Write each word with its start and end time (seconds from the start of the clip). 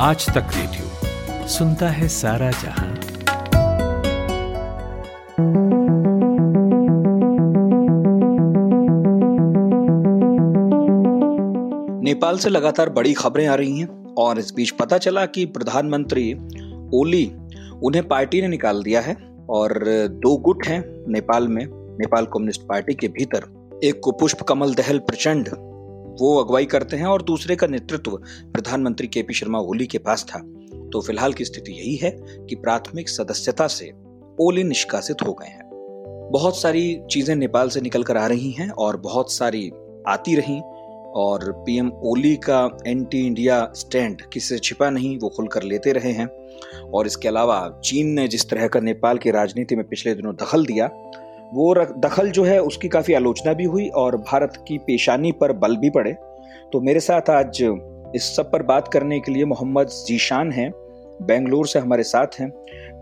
आज 0.00 0.26
तक 0.26 0.50
रेडियो 0.54 1.46
सुनता 1.48 1.88
है 1.88 2.08
सारा 2.08 2.50
जहाँ। 2.50 2.88
नेपाल 12.02 12.38
से 12.38 12.50
लगातार 12.50 12.90
बड़ी 12.90 13.12
खबरें 13.12 13.46
आ 13.46 13.54
रही 13.54 13.78
हैं 13.78 14.14
और 14.14 14.38
इस 14.38 14.52
बीच 14.56 14.70
पता 14.70 14.98
चला 14.98 15.26
कि 15.26 15.46
प्रधानमंत्री 15.46 16.32
ओली 16.94 17.26
उन्हें 17.82 18.08
पार्टी 18.08 18.40
ने 18.40 18.48
निकाल 18.48 18.82
दिया 18.82 19.00
है 19.00 19.16
और 19.50 19.84
दो 20.10 20.36
गुट 20.36 20.66
हैं 20.66 20.80
नेपाल 21.08 21.48
में, 21.48 21.64
नेपाल 21.98 22.24
कम्युनिस्ट 22.24 22.62
पार्टी 22.62 22.94
के 22.94 23.08
भीतर। 23.08 23.80
एक 23.84 24.00
को 24.04 24.12
पुष्प 24.12 24.42
कमल 24.42 24.74
दहल 24.74 24.98
प्रचंड 24.98 25.48
वो 26.20 26.36
अगुवाई 26.42 26.64
करते 26.64 26.96
हैं 26.96 27.06
और 27.06 27.22
दूसरे 27.22 27.56
का 27.56 27.66
नेतृत्व 27.66 28.10
प्रधानमंत्री 28.52 29.06
के 29.06 29.22
पी 29.22 29.34
शर्मा 29.34 29.58
ओली 29.58 29.86
के 29.86 29.98
पास 29.98 30.24
था। 30.24 30.38
तो 30.92 31.00
फ़िलहाल 31.00 31.32
की 31.32 31.44
स्थिति 31.44 31.72
यही 31.72 31.94
है 31.96 32.10
कि 32.20 32.54
प्राथमिक 32.54 33.08
सदस्यता 33.08 33.66
से 33.66 33.92
ओली 34.40 34.64
निष्कासित 34.64 35.16
हो 35.26 35.32
गए 35.32 35.46
हैं। 35.46 35.68
बहुत 36.32 36.60
सारी 36.60 37.00
चीज़ें 37.10 37.36
नेपाल 37.36 37.68
से 37.68 37.80
निकल 37.80 38.02
कर 38.02 38.16
आ 38.16 38.26
रही 38.26 38.50
हैं 38.50 38.70
और 38.70 38.96
बहुत 38.96 39.32
सारी 39.32 39.70
आती 40.08 40.34
रही 40.34 40.60
और 41.14 41.52
पीएम 41.66 41.90
ओली 42.02 42.36
का 42.36 42.78
एंटी 42.86 43.26
इंडिया 43.26 43.72
स्टैंड 43.74 44.22
किसी 44.22 44.48
से 44.48 44.58
छिपा 44.58 44.90
नहीं, 44.90 45.18
वो 45.18 45.28
खुलकर 45.28 45.62
लेते 45.62 45.92
रहे 45.92 46.12
हैं। 46.12 46.26
और 46.94 47.06
इसके 47.06 47.28
अलावा 47.28 47.80
चीन 47.84 48.08
ने 48.08 48.28
जिस 48.28 48.48
तरह 48.50 48.68
का 48.68 48.80
नेपाल 48.80 49.18
की 49.18 49.30
राजनीति 49.30 49.76
में 49.76 49.88
पिछले 49.88 50.14
दिनों 50.14 50.34
दखल 50.34 50.66
दिया 50.66 50.86
वो 51.54 51.74
दखल 51.74 52.30
जो 52.30 52.44
है, 52.44 52.62
उसकी 52.62 52.88
काफ़ी 52.88 53.14
आलोचना 53.14 53.52
भी 53.52 53.64
हुई 53.64 53.88
और 53.88 54.16
भारत 54.16 54.64
की 54.68 54.78
पेशानी 54.78 55.32
पर 55.32 55.52
बल 55.52 55.76
भी 55.76 55.90
पड़े। 55.90 56.12
तो 56.72 56.80
मेरे 56.80 57.00
साथ 57.00 57.30
आज 57.30 57.62
इस 58.14 58.36
सब 58.36 58.50
पर 58.52 58.62
बात 58.62 58.88
करने 58.88 59.20
के 59.20 59.32
लिए 59.32 59.44
मोहम्मद 59.44 59.86
जीशान 60.06 60.52
हैं, 60.52 60.70
बेंगलोर 61.22 61.66
से 61.66 61.78
हमारे 61.78 62.02
साथ 62.02 62.26
हैं। 62.40 62.52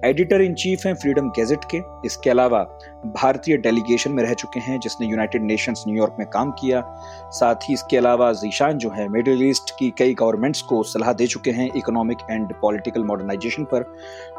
एडिटर 0.05 0.41
इन 0.41 0.55
चीफ 0.55 0.87
हैं 0.87 0.95
फ्रीडम 0.95 1.29
गैजेट 1.29 1.65
के। 1.65 1.81
इसके 2.07 2.31
अलावा 2.31 2.63
भारतीय 3.07 3.57
डेलीगेशन 3.57 4.13
में 4.13 4.23
रह 4.25 4.33
चुके 4.35 4.61
हैं, 4.61 4.81
जिसने 4.81 5.07
यूनाइटेड 5.07 5.43
नेशंस 5.43 5.85
न्यूयॉर्क 5.89 6.17
में 6.19 6.29
काम 6.29 6.51
किया। 6.51 6.83
साथ 7.31 7.55
ही 7.55 7.75
इसके 7.75 7.97
अलावा 7.97 8.33
जीशान 8.33 8.79
जो 8.79 8.91
है, 8.91 9.09
मिडिल 9.09 9.49
ईस्ट 9.49 9.71
की 9.79 9.93
कई 9.99 10.15
गवर्नमेंट्स 10.15 10.63
को 10.63 10.83
सलाह 10.83 11.13
दे 11.13 11.27
चुके 11.27 11.51
हैं 11.51 11.71
इकोनॉमिक 11.77 12.19
एंड 12.31 12.55
पॉलिटिकल 12.63 13.05
मॉडर्नाइजेशन 13.05 13.65
पर। 13.65 13.83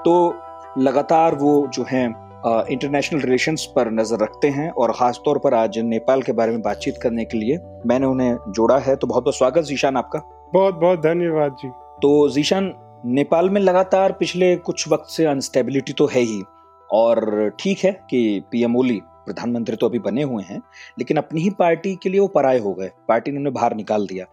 तो 0.06 0.36
लगातार 0.78 1.36
वो 1.36 1.68
जो 1.68 1.86
हैं 1.90 2.27
इंटरनेशनल 2.46 3.20
रिलेशंस 3.20 3.66
पर 3.76 3.92
नज़र 3.92 4.18
रखते 4.20 4.48
हैं 4.48 4.70
और 4.72 4.92
खासतौर 4.92 5.38
पर 5.38 5.54
आज 5.54 5.78
नेपाल 5.78 6.22
के 6.22 6.32
बारे 6.32 6.52
में 6.52 6.62
बातचीत 6.62 6.98
करने 7.04 7.26
के 7.26 7.38
लिए 7.38 7.58
मैंने 7.86 8.06
उन्हें 8.06 8.38
जोड़ा 8.50 8.78
है। 8.78 8.96
तो 8.96 9.08
बहुत 9.08 9.24
बहुत 9.24 9.38
स्वागत 9.38 9.64
जीशान 9.64 9.98
आपका। 9.98 10.20
बहुत 10.54 10.76
बहुत 10.76 11.00
धन्यवाद 11.00 11.56
जी। 11.62 11.70
तो 12.02 12.30
जीशान 12.30 12.72
नेपाल 13.06 13.50
में 13.50 13.62
लगातार 13.62 14.12
पिछले 14.12 14.56
कुछ 14.56 14.88
वक्त 14.90 15.10
से 15.10 15.26
अनस्टेबिलिटी 15.26 15.94
तो 15.94 16.06
है 16.06 16.22
ही 16.22 16.42
और 16.90 17.50
ठीक 17.60 17.80
है 17.84 17.92
कि 18.10 18.44
पीएम 18.52 18.76
ओली 18.76 19.02
प्रधानमंत्री 19.28 19.76
तो 19.76 19.90
अभी 19.90 20.00
बने 20.00 20.24
हुए 20.24 20.44
हैं, 20.44 20.62
लेकिन 21.00 21.18
अपनी 21.18 21.42
ही 21.42 21.50
पार्टी 21.50 21.96
के 21.96 22.10
लिए 22.10 22.20
वो 22.20 22.28
पराये 22.28 22.60
हो 22.60 22.74
गए। 22.74 22.90
पार्टी 23.08 23.32
ने 23.32 23.38
उन्हें 23.38 23.54
बाहर 23.54 23.76
निकाल 23.76 24.08
दिया। 24.08 24.26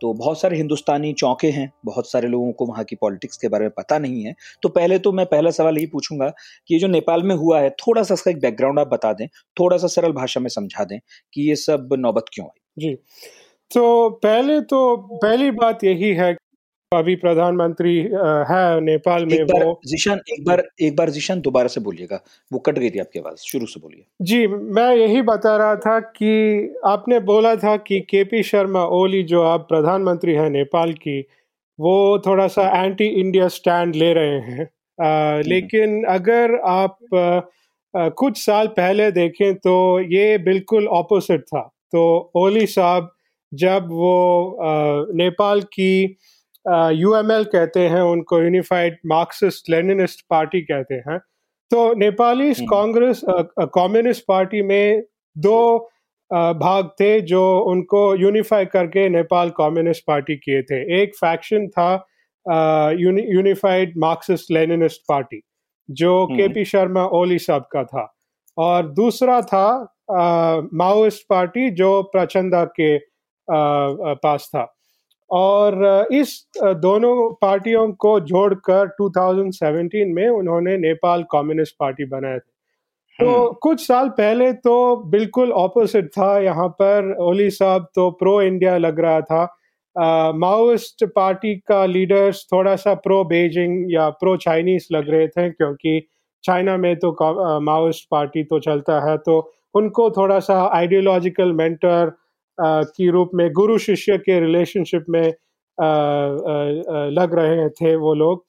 तो 0.00 0.12
बहुत 0.12 0.40
सारे 0.40 0.56
हिंदुस्तानी 0.56 1.12
चौंके 1.12 1.50
हैं, 1.50 1.70
बहुत 1.84 2.10
सारे 2.10 2.28
लोगों 2.28 2.52
को 2.52 2.66
वहाँ 2.66 2.84
की 2.84 2.96
पॉलिटिक्स 2.96 3.36
के 3.36 3.48
बारे 3.48 3.64
में 3.64 3.70
पता 3.70 3.98
नहीं 3.98 4.22
है। 4.24 4.34
तो 4.62 4.68
पहले 4.68 4.98
तो 4.98 5.12
मैं 5.12 5.26
पहला 5.26 5.50
सवाल 5.50 5.76
यही 5.76 5.86
पूछूँगा 5.86 6.28
कि 6.68 6.74
ये 6.74 6.80
जो 6.80 6.88
नेपाल 6.88 7.22
में 7.22 7.34
हुआ 7.34 7.60
है 7.60 7.70
थोड़ा 7.70 8.02
सा 8.02 8.14
इसका 8.14 8.30
एक 8.30 8.40
बैकग्राउंड 8.40 8.78
आप 8.78 8.88
बता 8.88 9.12
दें 9.12 9.26
थोड़ा 9.56 9.76
सा 9.76 9.86
सरल 9.86 10.12
भाषा 10.12 10.40
में 10.40 10.48
समझा 10.48 10.84
दें 10.84 10.98
कि 11.34 11.48
ये 11.48 11.56
सब 11.56 11.94
नौबत 11.98 12.24
क्यों 12.34 12.46
आई? 12.46 12.60
जी। 12.78 12.94
तो 13.70 14.10
पहले 14.10 14.60
तो 14.60 14.96
पहली 14.96 15.50
बात 15.50 15.84
यही 15.84 16.12
है 16.14 16.34
अभी 16.94 17.16
प्रधानमंत्री 17.16 17.98
है 18.50 18.80
नेपाल 18.80 19.26
में 19.26 19.34
एक 19.34 19.44
बार 19.44 19.64
वो। 19.64 19.80
जिशान 19.86 20.20
एक 20.32 20.44
बार 20.44 20.62
एक 20.80 20.96
बार 20.96 21.10
जिशान 21.10 21.40
दोबारा 21.40 21.68
से 21.68 21.80
बोलिएगा। 21.80 22.20
वो 22.52 22.58
कट 22.58 22.78
गई 22.78 22.90
थी 22.90 22.98
आपकी 22.98 23.18
आवाज़ 23.18 23.36
शुरू 23.36 23.66
से 23.66 23.80
बोलिए। 23.80 24.04
जी 24.22 24.46
मैं 24.46 24.96
यही 24.96 25.22
बता 25.22 25.56
रहा 25.56 25.76
था 25.76 26.00
कि 26.00 26.32
आपने 26.86 27.20
बोला 27.20 27.56
था 27.56 27.76
कि 27.76 28.00
के 28.00 28.24
पी 28.24 28.42
शर्मा 28.42 28.84
ओली 28.84 29.22
जो 29.22 29.42
आप 29.42 29.66
प्रधानमंत्री 29.68 30.32
हैं 30.32 30.50
नेपाल 30.50 30.92
की 30.92 31.20
वो 31.80 32.18
थोड़ा 32.18 32.46
सा 32.46 32.84
एंटी 32.84 33.04
इंडिया 33.04 33.48
स्टैंड 33.48 33.94
ले 33.96 34.12
रहे 34.12 34.40
हैं। 34.40 34.70
आ, 35.04 35.32
हम्म। 35.32 35.48
लेकिन 35.48 36.04
अगर 36.04 36.54
आप 36.54 36.98
आ, 37.96 38.08
कुछ 38.08 38.44
साल 38.44 38.66
पहले 38.66 39.10
देखें 39.10 39.54
तो 39.54 40.00
ये 40.00 40.38
बिल्कुल 40.38 40.86
ऑपोजिट 40.88 41.40
था। 41.40 41.60
तो 41.92 42.32
ओली 42.36 42.66
साहब 42.66 43.10
जब 43.54 43.88
वो 43.90 44.50
आ, 44.62 45.04
नेपाल 45.14 45.60
की 45.60 46.16
यूएमएल 46.66 47.44
कहते 47.44 47.80
हैं 47.88 48.00
उनको 48.00 48.40
यूनिफाइड 48.42 48.98
मार्क्सिस्ट 49.06 49.70
लेनिनिस्ट 49.70 50.24
पार्टी 50.30 50.60
कहते 50.60 50.94
हैं 50.94 51.18
तो 51.70 51.92
नेपाली 51.94 52.48
हम्म। 52.48 52.66
कांग्रेस 52.66 53.20
कम्युनिस्ट 53.74 54.24
पार्टी 54.28 54.62
में 54.62 55.02
दो 55.36 55.88
भाग 56.32 56.90
थे 57.00 57.20
जो 57.20 57.42
उनको 57.60 58.14
यूनिफाई 58.14 58.64
करके 58.64 59.08
नेपाल 59.08 59.50
कम्युनिस्ट 59.50 60.04
पार्टी 60.06 60.36
किए 60.36 60.62
थे 60.62 61.02
एक 61.02 61.16
फैक्शन 61.16 61.66
था 61.68 61.90
यूनिफाइड 62.98 63.92
मार्क्सिस्ट 63.98 64.50
लेनिनिस्ट 64.50 65.00
पार्टी 65.08 65.40
जो 65.88 66.26
के। 66.26 66.48
पी 66.48 66.64
शर्मा 66.64 67.04
ओली 67.12 67.38
साहब 67.38 67.66
का 67.72 67.84
था 67.84 68.12
और 68.56 68.86
दूसरा 68.92 69.40
था 69.42 69.66
माओइस्ट 70.74 71.26
पार्टी 71.28 71.70
जो 71.70 71.90
प्रचंदा 72.02 72.64
के 72.64 72.96
आ, 72.96 74.14
पास 74.14 74.50
था 74.54 74.64
और 75.32 76.08
इस 76.12 76.34
दोनों 76.56 77.14
पार्टियों 77.42 77.90
को 77.96 78.18
जोड़कर 78.22 78.88
2017 79.00 80.12
में 80.14 80.28
उन्होंने 80.28 80.76
नेपाल 80.78 81.22
कम्युनिस्ट 81.32 81.74
पार्टी 81.78 82.04
बनाया 82.06 82.38
था 82.38 82.50
तो 83.18 83.30
हम्म। 83.30 83.52
कुछ 83.62 83.86
साल 83.86 84.08
पहले 84.10 84.52
तो 84.60 84.74
बिल्कुल 85.08 85.52
ऑपोजिट 85.54 86.08
था 86.08 86.38
यहाँ 86.40 86.68
पर 86.80 87.14
ओली 87.20 87.50
साहब 87.52 87.88
तो 87.94 88.10
प्रो 88.20 88.40
इंडिया 88.42 88.76
लग 88.78 89.00
रहा 89.00 89.20
था 89.22 89.44
माओइस्ट 90.36 91.04
पार्टी 91.14 91.54
का 91.60 91.84
लीडर्स 91.86 92.46
थोड़ा 92.52 92.74
सा 92.76 92.94
प्रो 93.00 93.22
बेजिंग 93.24 93.92
या 93.92 94.08
प्रो 94.16 94.36
चाइनीज़ 94.38 94.86
लग 94.92 95.10
रहे 95.10 95.28
थे 95.28 95.48
क्योंकि 95.50 96.00
चाइना 96.44 96.76
में 96.76 96.94
तो 96.96 97.16
माओइस्ट 97.60 98.06
पार्टी 98.10 98.44
तो 98.44 98.58
चलता 98.60 99.00
है 99.08 99.16
तो 99.18 99.38
उनको 99.74 100.10
थोड़ा 100.10 100.38
सा 100.40 100.62
आइडियोलॉजिकल 100.74 101.52
मेंटर 101.52 102.12
की 102.60 103.08
रूप 103.10 103.30
में 103.34 103.52
गुरु 103.52 103.78
शिष्य 103.78 104.18
के 104.18 104.40
रिलेशनशिप 104.40 105.04
में 105.10 105.26
लग 107.18 107.34
रहे 107.34 107.68
थे 107.68 107.96
वो 107.96 108.14
लोग। 108.14 108.44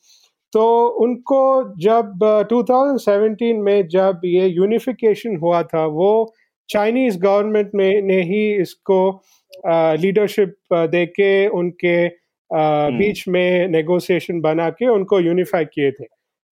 तो 0.54 0.88
उनको 0.88 1.42
जब 1.80 2.12
2017 2.50 3.62
में 3.64 3.88
जब 3.88 4.22
ये 4.26 4.48
यूनिफिकेशन 4.48 5.36
हुआ 5.36 5.64
था 5.64 5.86
वो 5.86 6.34
चाइनीज़ 6.70 7.18
गवर्नमेंट 7.20 7.72
में 7.76 8.02
ने 8.02 8.22
ही 8.22 8.62
इसको 8.62 9.22
लीडरशिप 10.02 10.56
दे 10.74 11.06
के 11.06 11.48
उनके 11.48 11.96
हम्म। 12.50 12.98
बीच 12.98 13.28
में 13.28 13.68
नेगोशिएशन 13.68 14.42
बना 14.42 14.70
के 14.70 14.88
उनको 14.88 15.20
यूनिफाई 15.20 15.66
किए 15.66 15.92
थे। 15.92 16.04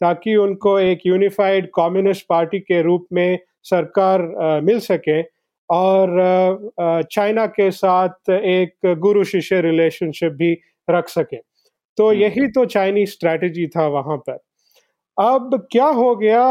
ताकि 0.02 0.36
उनको 0.36 0.80
एक 0.80 1.00
यूनिफाइड 1.06 1.68
कम्युनिस्ट 1.76 2.26
पार्टी 2.30 2.60
के 2.60 2.82
रूप 2.82 3.06
में 3.14 3.40
सरकार 3.64 4.22
मिल 4.64 4.80
सके। 4.80 5.22
और 5.72 7.02
चाइना 7.12 7.46
के 7.46 7.70
साथ 7.72 8.30
एक 8.30 8.96
गुरु 9.00 9.24
शिष्य 9.24 9.62
रिलेशनशिप 9.62 10.32
भी 10.34 10.54
रख 10.90 11.08
सके। 11.10 11.38
तो 11.98 12.10
हम्म। 12.10 12.20
यही 12.20 12.48
तो 12.48 12.66
चाइनीज़ 12.66 13.10
स्ट्रैटेजी 13.10 13.68
था 13.68 13.88
वहाँ 13.88 14.18
पर। 14.18 14.40
अब 15.18 15.68
क्या 15.72 15.86
हो 15.86 16.16
गया 16.16 16.44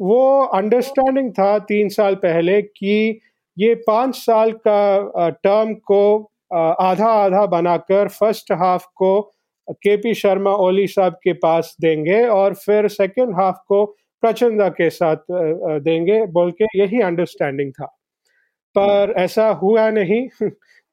वो 0.00 0.42
अंडरस्टैंडिंग 0.54 1.30
था 1.32 1.58
तीन 1.58 1.88
साल 1.88 2.14
पहले 2.14 2.60
कि 2.62 3.20
ये 3.56 3.74
पाँच 3.86 4.14
साल 4.16 4.52
का 4.66 5.28
टर्म 5.44 5.74
को 5.74 6.02
आधा 6.54 7.08
आधा 7.08 7.44
बनाकर 7.46 8.08
फ़र्स्ट 8.08 8.52
हाफ़ 8.52 8.86
को 8.96 9.20
के 9.72 9.96
पी 9.96 10.14
शर्मा 10.14 10.52
ओली 10.58 10.86
साहब 10.86 11.12
के 11.24 11.32
पास 11.32 11.76
देंगे 11.80 12.22
और 12.28 12.54
फिर 12.54 12.88
सेकेंड 12.88 13.34
हाफ़ 13.34 13.56
को 13.68 13.84
प्रचंदा 14.22 14.68
के 14.68 14.90
साथ 14.90 15.16
देंगे। 15.30 16.24
बोल 16.26 16.50
के 16.52 16.78
यही 16.78 17.00
अंडरस्टैंडिंग 17.00 17.72
था। 17.72 17.92
पर 18.78 19.14
ऐसा 19.18 19.48
हुआ 19.62 19.88
नहीं। 19.90 20.26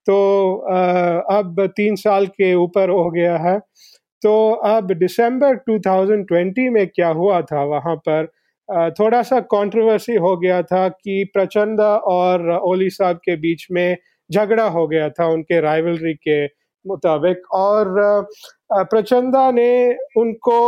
तो 0.07 0.17
अब 1.31 1.65
तीन 1.77 1.95
साल 1.97 2.27
के 2.27 2.53
ऊपर 2.55 2.89
हो 2.89 3.09
गया 3.11 3.37
है। 3.39 3.57
तो 4.21 4.33
अब 4.67 4.91
दिसंबर 4.99 5.55
2020 5.69 6.69
में 6.69 6.87
क्या 6.87 7.09
हुआ 7.19 7.41
था 7.51 7.63
वहाँ 7.65 7.95
पर? 8.09 8.27
थोड़ा 8.99 9.21
सा 9.23 9.39
कंट्रोवर्सी 9.53 10.15
हो 10.17 10.35
गया 10.37 10.61
था 10.63 10.87
कि 10.89 11.23
प्रचंदा 11.33 11.95
और 12.09 12.49
ओली 12.59 12.89
साहब 12.89 13.17
के 13.25 13.35
बीच 13.37 13.67
में 13.71 13.97
झगड़ा 14.29 14.67
हो 14.69 14.87
गया 14.87 15.09
था 15.11 15.27
उनके 15.29 15.59
राइवलरी 15.61 16.13
के 16.27 16.45
मुताबिक। 16.85 17.41
और 17.53 17.95
प्रचंदा 18.73 19.49
ने 19.51 19.71
उनको 20.17 20.59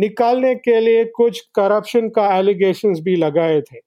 निकालने 0.00 0.54
के 0.56 0.80
लिए 0.80 1.04
कुछ 1.16 1.40
करप्शन 1.54 2.08
का 2.10 2.26
एलिगेशंस 2.38 3.00
भी 3.04 3.16
लगाए 3.16 3.60
थे। 3.62 3.80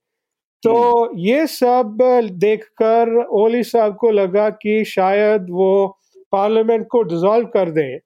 तो 0.64 0.74
हम्म। 1.06 1.20
ये 1.20 1.46
सब 1.48 1.98
देखकर 2.40 3.16
ओली 3.34 3.64
साहब 3.64 3.96
को 3.96 4.12
लगा 4.12 4.50
कि 4.50 4.84
शायद 4.86 5.48
वो 5.50 5.88
पार्लियामेंट 6.32 6.88
को 6.92 7.02
डिसॉल्व 7.04 7.48
कर 7.48 7.70
दें। 7.72 7.98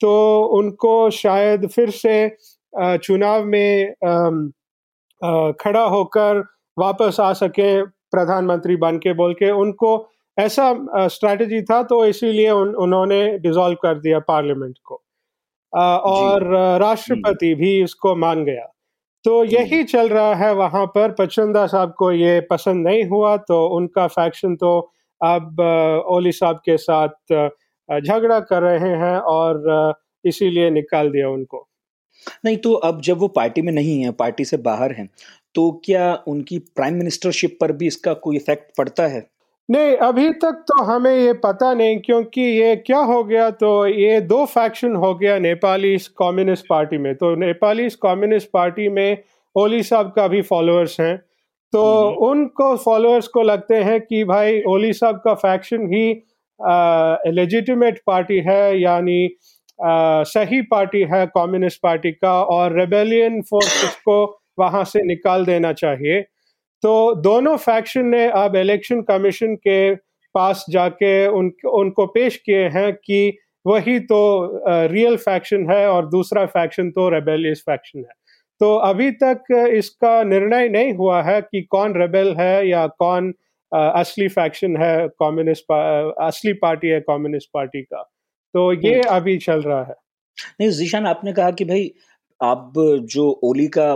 तो 0.00 0.12
उनको 0.58 1.10
शायद 1.10 1.66
फिर 1.68 1.90
से 1.90 2.36
चुनाव 2.98 3.44
में 3.44 3.92
खड़ा 5.60 5.84
होकर 5.84 6.40
वापस 6.76 7.16
आ 7.20 7.32
सके 7.32 7.82
प्रधानमंत्री 7.84 8.76
बन 8.76 8.98
के 8.98 9.12
बोल 9.14 9.34
के। 9.34 9.50
उनको 9.50 9.90
ऐसा 10.36 10.74
स्ट्रैटेजी 11.08 11.62
था 11.62 11.82
तो 11.82 12.04
इसीलिए 12.06 12.50
उन, 12.50 12.74
उन्होंने 12.74 13.38
डिसॉल्व 13.38 13.76
कर 13.82 13.98
दिया 13.98 14.18
पार्लियामेंट 14.18 14.74
को। 14.84 15.02
और 15.72 16.44
राष्ट्रपति 16.80 17.54
भी 17.54 17.82
इसको 17.82 18.14
मान 18.16 18.44
गया। 18.44 18.66
तो 19.24 19.42
यही 19.44 19.82
चल 19.84 20.08
रहा 20.08 20.34
है 20.34 20.52
वहाँ 20.54 20.84
पर। 20.86 21.12
पचंदा 21.18 21.66
साहब 21.66 21.94
को 21.98 22.10
ये 22.12 22.40
पसंद 22.50 22.86
नहीं 22.86 23.04
हुआ 23.04 23.36
तो 23.38 23.66
उनका 23.76 24.06
फैक्शन 24.08 24.56
तो 24.56 24.78
अब 25.20 25.60
ओली 26.10 26.32
साहब 26.32 26.56
के 26.64 26.76
साथ 26.78 27.34
झगड़ा 27.88 28.38
कर 28.42 28.62
रहे 28.62 28.90
हैं 28.98 29.16
और 29.28 29.94
इसीलिए 30.24 30.70
निकाल 30.70 31.10
दिया 31.10 31.28
उनको। 31.30 31.66
नहीं 32.44 32.56
तो 32.56 32.72
अब 32.74 33.00
जब 33.02 33.18
वो 33.18 33.28
पार्टी 33.30 33.62
में 33.62 33.72
नहीं 33.72 34.00
है, 34.02 34.10
पार्टी 34.12 34.44
से 34.44 34.56
बाहर 34.58 34.92
हैं 34.92 35.08
तो 35.54 35.70
क्या 35.84 36.12
उनकी 36.28 36.58
प्राइम 36.76 36.94
मिनिस्टरशिप 36.94 37.56
पर 37.60 37.72
भी 37.72 37.86
इसका 37.86 38.14
कोई 38.16 38.36
इफ़ेक्ट 38.36 38.76
पड़ता 38.78 39.06
है? 39.06 39.20
नहीं 39.68 39.96
अभी 39.96 40.30
तक 40.42 40.64
तो 40.68 40.82
हमें 40.82 41.14
ये 41.14 41.32
पता 41.32 41.72
नहीं 41.74 41.98
क्योंकि 42.00 42.40
ये 42.40 42.74
क्या 42.76 42.98
हो 42.98 43.22
गया 43.24 43.50
तो 43.50 43.86
ये 43.86 44.20
दो 44.20 44.44
फैक्शन 44.44 44.96
हो 44.96 45.14
गया 45.14 45.38
नेपाली 45.38 45.96
कम्युनिस्ट 46.18 46.66
पार्टी 46.70 46.98
में। 46.98 47.14
तो 47.14 47.34
नेपाली 47.36 47.88
कम्युनिस्ट 48.02 48.48
पार्टी 48.52 48.88
में 48.88 49.18
ओली 49.56 49.82
साहब 49.82 50.12
का 50.16 50.26
भी 50.28 50.42
फॉलोअर्स 50.42 51.00
हैं। 51.00 51.16
तो 51.72 51.84
हम्म। 52.08 52.26
उनको 52.26 52.76
फॉलोअर्स 52.76 53.28
को 53.28 53.42
लगते 53.42 53.76
हैं 53.76 54.00
कि 54.00 54.24
भाई 54.24 54.60
ओली 54.68 54.92
साहब 54.92 55.20
का 55.24 55.34
फैक्शन 55.34 55.86
ही 55.94 56.08
लेजिटिमेट 57.32 58.00
पार्टी 58.06 58.38
है 58.40 58.80
यानी 58.80 59.28
सही 60.28 60.60
पार्टी 60.62 61.00
है 61.12 61.24
कम्युनिस्ट 61.26 61.80
पार्टी 61.82 62.12
का 62.12 62.42
और 62.44 62.78
रेबेलियन 62.78 63.40
फोर्स 63.42 63.96
को 64.04 64.24
वहाँ 64.58 64.84
से 64.84 65.02
निकाल 65.02 65.44
देना 65.44 65.72
चाहिए। 65.72 66.20
तो 66.82 67.14
दोनों 67.14 67.56
फैक्शन 67.56 68.06
ने 68.06 68.26
अब 68.36 68.56
इलेक्शन 68.56 69.00
कमीशन 69.02 69.54
के 69.56 69.94
पास 70.34 70.64
जाके 70.70 71.26
उन 71.28 71.52
उनको 71.72 72.06
पेश 72.06 72.36
किए 72.36 72.68
हैं 72.68 72.92
कि 72.94 73.38
वही 73.66 73.98
तो 74.00 74.20
रियल 74.92 75.16
फैक्शन 75.16 75.70
है 75.70 75.86
और 75.88 76.06
दूसरा 76.08 76.44
फैक्शन 76.46 76.90
तो 76.90 77.08
रेबेलियस 77.08 77.62
फैक्शन 77.66 77.98
है। 77.98 78.14
तो 78.60 78.74
अभी 78.76 79.10
तक 79.22 79.52
इसका 79.72 80.22
निर्णय 80.22 80.68
नहीं 80.68 80.92
हुआ 80.94 81.22
है 81.22 81.40
कि 81.42 81.62
कौन 81.70 81.94
रेबेल 81.94 82.34
है 82.38 82.68
या 82.68 82.86
कौन 82.98 83.32
असली 83.72 84.28
फैक्शन 84.28 84.76
है 84.76 85.08
कम्युनिस्ट 85.22 85.72
असली 86.22 86.52
पार्टी 86.62 86.88
है 86.88 87.00
कम्युनिस्ट 87.00 87.50
पार्टी 87.54 87.82
का। 87.82 88.02
तो 88.54 88.72
ये 88.72 88.94
हम्म। 88.94 89.16
अभी 89.16 89.36
चल 89.38 89.62
रहा 89.62 89.82
है। 89.82 89.94
नहीं 90.60 90.70
जीशान 90.70 91.06
आपने 91.06 91.32
कहा 91.32 91.50
कि 91.50 91.64
भाई 91.64 91.90
अब 92.40 92.72
जो 93.10 93.40
ओली 93.44 93.66
का 93.66 93.94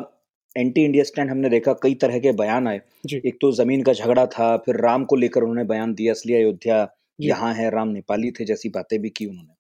एंटी 0.56 0.85
इंडिया 0.85 1.05
स्टैंड 1.05 1.31
हमने 1.31 1.49
देखा 1.49 1.73
कई 1.82 1.94
तरह 1.94 2.19
के 2.19 2.32
बयान 2.35 2.69
आए। 2.69 2.81
एक 3.17 3.38
तो 3.41 3.53
ज़मीन 3.55 3.82
का 3.82 3.93
झगड़ा 3.93 4.26
था 4.29 4.56
फिर 4.56 4.81
राम 4.81 5.05
को 5.05 5.17
लेकर 5.17 5.43
उन्होंने 5.43 5.64
बयान 5.67 5.94
दिया 5.94 6.12
असली 6.12 6.35
अयोध्या 6.35 6.87
यहाँ 7.19 7.53
है 7.55 7.70
राम 7.70 7.88
नेपाली 7.88 8.31
थे 8.31 8.44
जैसी 8.44 8.69
बातें 8.70 8.99
भी 9.03 9.08
की 9.11 9.26
उन्होंने। 9.26 9.55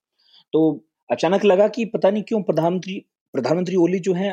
तो 0.52 0.84
अचानक 1.10 1.44
लगा 1.44 1.68
कि 1.68 1.84
पता 1.86 2.10
नहीं 2.10 2.22
क्यों 2.22 2.42
प्रधानमंत्री 2.42 3.04
प्रधानमंत्री 3.34 3.76
ओली 3.76 3.98
जो 3.98 4.12
है 4.14 4.30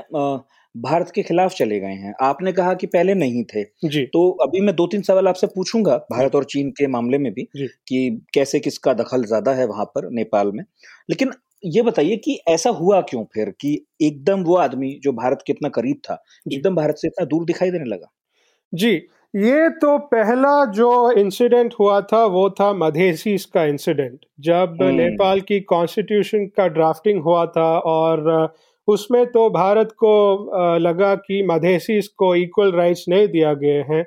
भारत 0.76 1.12
के 1.16 1.24
खिलाफ 1.24 1.54
चले 1.54 1.80
गए 1.80 1.94
हैं। 1.94 2.14
आपने 2.24 2.52
कहा 2.52 2.74
कि 2.74 2.88
पहले 2.88 3.14
नहीं 3.16 3.44
थे। 3.46 3.64
जी। 3.86 4.04
तो 4.06 4.30
अभी 4.44 4.62
मैं 4.62 4.76
दो 4.76 4.86
तीन 4.88 5.02
सवाल 5.02 5.28
आपसे 5.28 5.48
पूछूँगा 5.48 5.98
भारत 6.12 6.36
और 6.36 6.44
चीन 6.46 6.70
के 6.72 6.88
मामले 6.88 7.18
में 7.18 7.32
भी 7.34 7.44
कि 7.54 8.26
कैसे 8.34 8.60
किसका 8.60 8.94
दखल 8.94 9.26
ज़्यादा 9.26 9.54
है 9.54 9.66
वहाँ 9.68 9.86
पर 9.86 10.10
नेपाल 10.12 10.52
में। 10.52 10.64
लेकिन 11.10 11.32
ये 11.66 11.82
बताइए 11.82 12.16
कि 12.18 12.40
ऐसा 12.48 12.70
हुआ 12.70 13.02
क्यों 13.02 13.24
फिर 13.24 13.50
कि 13.62 13.86
एकदम 14.02 14.44
वो 14.44 14.56
आदमी 14.56 15.00
जो 15.04 15.12
भारत 15.12 15.44
के 15.48 15.54
इतना 15.54 15.70
करीब 15.70 15.98
था 16.10 16.24
एकदम 16.54 16.76
भारत 16.76 16.96
से 16.98 17.08
इतना 17.08 17.26
दूर 17.26 17.46
दिखाई 17.46 17.72
देने 17.72 17.86
लगा? 17.86 18.12
जी 18.74 18.92
ये 19.36 19.70
तो 19.70 19.98
पहला 19.98 20.66
जो 20.66 20.90
इंसिडेंट 21.12 21.74
हुआ 21.80 22.02
था 22.02 22.26
वो 22.26 22.50
था 22.50 22.72
मधेसी 22.74 23.38
का 23.54 23.64
इंसिडेंट 23.66 24.20
जब 24.40 24.78
हम्म। 24.82 24.96
नेपाल 24.96 25.42
की 25.42 25.60
कॉन्स्टिट्यूशन 25.60 26.46
का 26.48 26.68
ड्राफ्टिंग 26.68 27.22
हुआ 27.24 27.46
था 27.46 27.78
और 27.80 28.54
उसमें 28.88 29.26
तो 29.26 29.50
भारत 29.50 29.92
को 29.92 30.78
लगा 30.78 31.16
कि 31.16 31.42
मधेसी 31.44 32.00
को 32.18 32.36
इक्वल 32.36 32.72
राइट्स 32.72 33.06
नहीं 33.10 33.28
दिया 33.28 33.54
गए 33.54 33.82
हैं। 33.90 34.04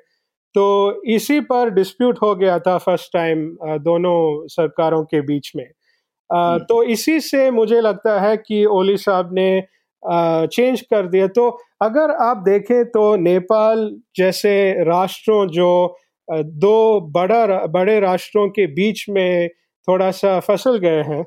तो 0.55 1.03
इसी 1.05 1.41
पर 1.41 1.70
डिस्प्यूट 1.70 2.19
हो 2.23 2.35
गया 2.35 2.58
था 2.58 2.76
फ़र्स्ट 2.79 3.12
टाइम 3.12 3.56
दोनों 3.81 4.47
सरकारों 4.47 5.03
के 5.05 5.20
बीच 5.20 5.53
में। 5.56 5.67
हम्म। 6.31 6.58
तो 6.58 6.82
इसी 6.82 7.19
से 7.20 7.50
मुझे 7.50 7.81
लगता 7.81 8.20
है 8.20 8.37
कि 8.37 8.64
ओली 8.70 8.96
साहब 8.96 9.31
ने 9.32 9.49
चेंज 10.46 10.81
कर 10.81 11.06
दिया 11.06 11.26
तो 11.28 11.49
अगर 11.82 12.11
आप 12.23 12.37
देखें 12.37 12.84
तो 12.84 13.14
नेपाल 13.17 13.90
जैसे 14.17 14.56
राष्ट्रों 14.84 15.46
जो 15.49 15.70
दो 16.31 17.00
बड़ा 17.11 17.67
बड़े 17.67 17.99
राष्ट्रों 18.00 18.49
के 18.49 18.67
बीच 18.67 19.05
में 19.08 19.49
थोड़ा 19.88 20.11
सा 20.11 20.38
फ़सल 20.40 20.78
गए 20.78 21.02
हैं 21.02 21.23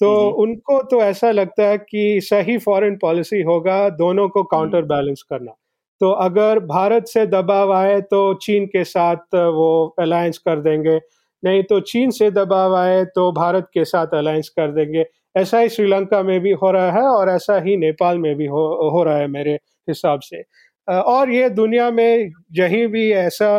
तो 0.00 0.10
उनको 0.38 0.82
तो 0.82 1.00
ऐसा 1.00 1.30
लगता 1.30 1.62
है 1.62 1.78
कि 1.78 2.20
सही 2.22 2.56
फॉरेन 2.58 2.96
पॉलिसी 2.96 3.42
होगा 3.42 3.88
दोनों 3.88 4.28
को 4.28 4.42
काउंटर 4.44 4.78
हम्म। 4.78 4.88
बैलेंस 4.88 5.22
करना 5.30 5.52
तो 6.00 6.10
अगर 6.20 6.58
भारत 6.60 7.06
से 7.06 7.26
दबाव 7.26 7.72
आए 7.72 8.00
तो 8.00 8.22
चीन 8.34 8.66
के 8.66 8.84
साथ 8.84 9.34
वो 9.34 9.70
अलायंस 10.00 10.38
कर 10.38 10.60
देंगे 10.60 10.98
नहीं 11.42 11.62
तो 11.62 11.80
चीन 11.82 12.10
से 12.10 12.30
दबाव 12.30 12.74
आए 12.76 13.04
तो 13.14 13.30
भारत 13.32 13.68
के 13.74 13.84
साथ 13.84 14.14
अलायंस 14.14 14.48
कर 14.48 14.72
देंगे। 14.72 15.04
ऐसा 15.36 15.58
ही 15.58 15.68
श्रीलंका 15.68 16.22
में 16.22 16.38
भी 16.40 16.52
हो 16.52 16.70
रहा 16.70 16.90
है 16.92 17.02
और 17.02 17.28
ऐसा 17.30 17.58
ही 17.60 17.76
नेपाल 17.76 18.18
में 18.18 18.34
भी 18.36 18.46
हो 18.46 18.90
हो 18.90 19.02
रहा 19.04 19.16
है 19.16 19.26
मेरे 19.28 19.54
हिसाब 19.88 20.20
से। 20.20 20.42
और 20.88 21.30
ये 21.30 21.48
दुनिया 21.50 21.90
में 21.90 22.30
जहीं 22.52 22.86
भी 22.86 23.10
ऐसा 23.12 23.58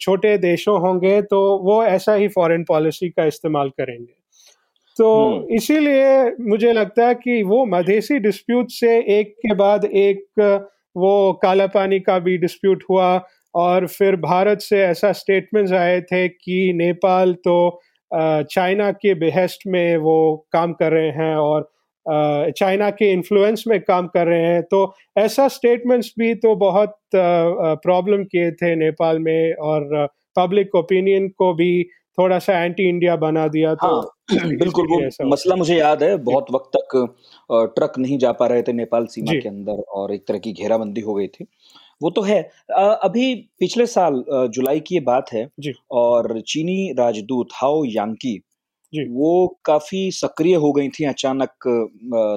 छोटे 0.00 0.36
देशों 0.38 0.80
होंगे 0.80 1.20
तो 1.22 1.40
वो 1.64 1.82
ऐसा 1.84 2.14
ही 2.14 2.28
फॉरेन 2.28 2.64
पॉलिसी 2.64 3.08
का 3.08 3.24
इस्तेमाल 3.24 3.68
करेंगे। 3.70 4.12
तो 4.96 5.08
हम्म। 5.26 5.54
इसीलिए 5.54 6.30
मुझे 6.40 6.72
लगता 6.72 7.06
है 7.06 7.14
कि 7.14 7.42
वो 7.42 7.64
मधेसी 7.66 8.18
डिस्प्यूट 8.18 8.70
से 8.70 8.96
एक 9.18 9.34
के 9.38 9.54
बाद 9.54 9.84
एक 9.84 10.24
वो 10.96 11.32
काला 11.42 11.66
पानी 11.66 12.00
का 12.00 12.18
भी 12.18 12.36
डिस्प्यूट 12.38 12.84
हुआ। 12.90 13.16
और 13.54 13.86
फिर 13.86 14.16
भारत 14.16 14.60
से 14.60 14.82
ऐसा 14.84 15.12
स्टेटमेंट्स 15.12 15.72
आए 15.72 16.00
थे 16.00 16.28
कि 16.28 16.72
नेपाल 16.76 17.32
तो 17.34 17.80
चाइना 18.10 18.90
के 18.92 19.14
बेहस्ट 19.14 19.66
में 19.66 19.96
वो 19.96 20.46
काम 20.52 20.72
कर 20.72 20.92
रहे 20.92 21.10
हैं 21.10 21.36
और 21.36 21.70
चाइना 22.50 22.90
के 22.90 23.12
इन्फ्लुएंस 23.12 23.64
में 23.68 23.80
काम 23.80 24.06
कर 24.06 24.26
रहे 24.26 24.46
हैं। 24.46 24.62
तो 24.62 24.94
ऐसा 25.18 25.48
स्टेटमेंट्स 25.48 26.12
भी 26.18 26.34
तो 26.34 26.54
बहुत 26.56 26.96
प्रॉब्लम 27.16 28.24
किए 28.24 28.50
थे 28.52 28.74
नेपाल 28.76 29.18
में 29.18 29.54
और 29.54 30.08
पब्लिक 30.36 30.74
ओपिनियन 30.74 31.28
को 31.28 31.52
भी 31.54 31.86
थोड़ा 32.18 32.38
सा 32.38 32.58
एंटी 32.64 32.88
इंडिया 32.88 33.16
बना 33.16 33.46
दिया 33.48 33.74
तो 33.74 33.86
हाँ, 33.86 34.48
बिल्कुल 34.48 34.86
वो 34.86 35.28
मसला 35.28 35.56
मुझे 35.56 35.76
याद 35.76 36.02
है 36.02 36.16
बहुत 36.16 36.46
वक्त 36.50 36.70
तक 36.76 37.16
ट्रक 37.76 37.98
नहीं 37.98 38.18
जा 38.18 38.32
पा 38.32 38.46
रहे 38.46 38.62
थे 38.62 38.72
नेपाल 38.72 39.06
सीमा 39.06 39.32
के 39.32 39.48
अंदर 39.48 39.82
और 39.92 40.12
एक 40.14 40.26
तरह 40.28 40.38
की 40.38 40.52
घेराबंदी 40.52 41.00
हो 41.00 41.14
गई 41.14 41.26
थी। 41.26 41.46
वो 42.00 42.10
तो 42.10 42.22
है 42.22 42.40
अभी 42.76 43.34
पिछले 43.60 43.86
साल 43.86 44.24
जुलाई 44.48 44.80
की 44.80 44.94
ये 44.94 45.00
बात 45.00 45.32
है 45.32 45.48
जी। 45.60 45.72
और 45.92 46.40
चीनी 46.40 46.92
राजदूत 46.98 47.48
हाओ 47.54 47.84
यांकी 47.84 48.40
वो 48.92 49.46
काफ़ी 49.64 50.10
सक्रिय 50.10 50.54
हो 50.54 50.72
गई 50.72 50.88
थी 50.88 51.04
अचानक 51.04 51.68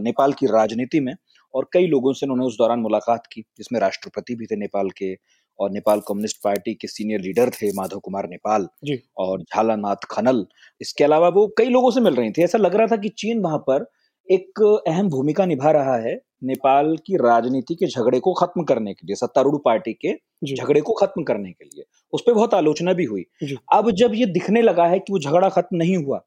नेपाल 0.03 0.33
की 0.33 0.47
राजनीति 0.47 0.99
में 0.99 1.13
और 1.53 1.67
कई 1.73 1.87
लोगों 1.87 2.13
से 2.13 2.25
उन्होंने 2.25 2.45
उस 2.45 2.55
दौरान 2.57 2.79
मुलाकात 2.79 3.27
की 3.31 3.41
जिसमें 3.57 3.79
राष्ट्रपति 3.79 4.35
भी 4.35 4.45
थे 4.45 4.55
नेपाल 4.55 4.89
के 4.89 5.13
और 5.59 5.71
नेपाल 5.71 5.99
कम्युनिस्ट 5.99 6.37
पार्टी 6.43 6.73
के 6.73 6.87
सीनियर 6.87 7.21
लीडर 7.21 7.49
थे 7.51 7.71
माधव 7.71 7.99
कुमार 7.99 8.27
नेपाल 8.29 8.67
जी। 8.83 8.99
और 9.17 9.41
झालानाथ 9.41 10.05
खनल 10.11 10.45
इसके 10.81 11.03
अलावा 11.03 11.29
वो 11.29 11.47
कई 11.57 11.69
लोगों 11.69 11.91
से 11.91 12.01
मिल 12.01 12.15
रही 12.15 12.31
थी 12.31 12.43
ऐसा 12.43 12.57
लग 12.57 12.75
रहा 12.75 12.87
था 12.87 12.97
कि 12.97 13.09
चीन 13.17 13.39
वहाँ 13.39 13.57
पर 13.59 13.85
एक 14.27 14.61
अहम 14.87 15.09
भूमिका 15.09 15.45
निभा 15.45 15.71
रहा 15.71 15.95
है 15.97 16.15
नेपाल 16.41 16.95
की 16.97 17.15
राजनीति 17.17 17.75
के 17.75 17.87
झगड़े 17.87 18.19
को 18.19 18.33
खत्म 18.33 18.63
करने 18.63 18.93
के 18.93 19.07
लिए 19.07 19.15
सत्तारूढ़ 19.15 19.55
पार्टी 19.65 19.93
के 19.95 20.13
झगड़े 20.45 20.81
को 20.81 20.93
खत्म 20.93 21.23
करने 21.23 21.51
के 21.51 21.65
लिए 21.65 21.83
उस 22.13 22.23
पर 22.27 22.33
बहुत 22.33 22.53
आलोचना 22.53 22.93
भी 22.93 23.05
हुई। 23.05 23.25
अब 23.73 23.91
जब 23.93 24.11
ये 24.15 24.25
दिखने 24.27 24.61
लगा 24.61 24.85
है 24.87 24.99
कि 24.99 25.13
वो 25.13 25.19
झगड़ा 25.19 25.49
खत्म 25.49 25.77
नहीं 25.77 25.97
हुआ 25.97 26.21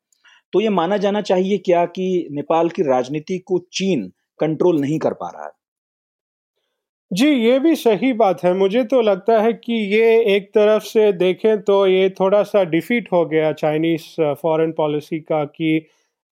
तो 0.53 0.61
ये 0.61 0.69
माना 0.71 0.97
जाना 0.97 1.21
चाहिए 1.23 1.59
क्या 1.59 1.85
कि 1.87 2.29
नेपाल 2.33 2.69
की 2.69 2.83
राजनीति 2.83 3.39
को 3.39 3.59
चीन 3.73 4.11
कंट्रोल 4.41 4.81
नहीं 4.81 4.99
कर 4.99 5.13
पा 5.13 5.29
रहा 5.29 5.45
है? 5.45 5.53
जी 7.11 7.29
ये 7.29 7.59
भी 7.59 7.75
सही 7.75 8.13
बात 8.13 8.43
है। 8.45 8.53
मुझे 8.55 8.83
तो 8.85 9.01
लगता 9.01 9.41
है 9.43 9.53
कि 9.55 9.75
ये 9.95 10.37
एक 10.37 10.49
तरफ़ 10.49 10.83
से 10.83 11.13
देखें 11.13 11.63
तो 11.63 11.87
ये 11.87 12.11
थोड़ा 12.11 12.43
सा 12.43 12.63
डिफीट 12.65 13.09
हो 13.13 13.25
गया 13.27 13.53
चाइनीज़ 13.53 14.35
फॉरेन 14.43 14.73
पॉलिसी 14.73 15.21
का 15.23 15.45
कि 15.47 15.77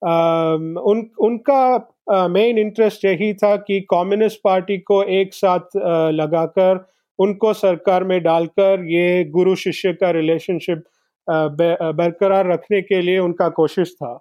उन 0.03 1.09
उनका 1.21 1.79
मेन 2.11 2.59
इंटरेस्ट 2.59 3.05
यही 3.05 3.33
था 3.35 3.57
कि 3.59 3.81
कम्युनिस्ट 3.91 4.41
पार्टी 4.45 4.79
को 4.83 5.03
एक 5.13 5.35
साथ 5.35 5.77
लगाकर 6.13 6.87
उनको 7.19 7.53
सरकार 7.55 8.05
में 8.05 8.23
डालकर 8.23 8.85
ये 8.87 9.25
गुरु 9.31 9.55
शिष्य 9.57 9.93
का 9.93 10.11
रिलेशनशिप 10.11 10.85
बरकरार 11.27 12.51
रखने 12.53 12.81
के 12.83 13.01
लिए 13.01 13.19
उनका 13.19 13.49
कोशिश 13.55 13.93
था 13.93 14.19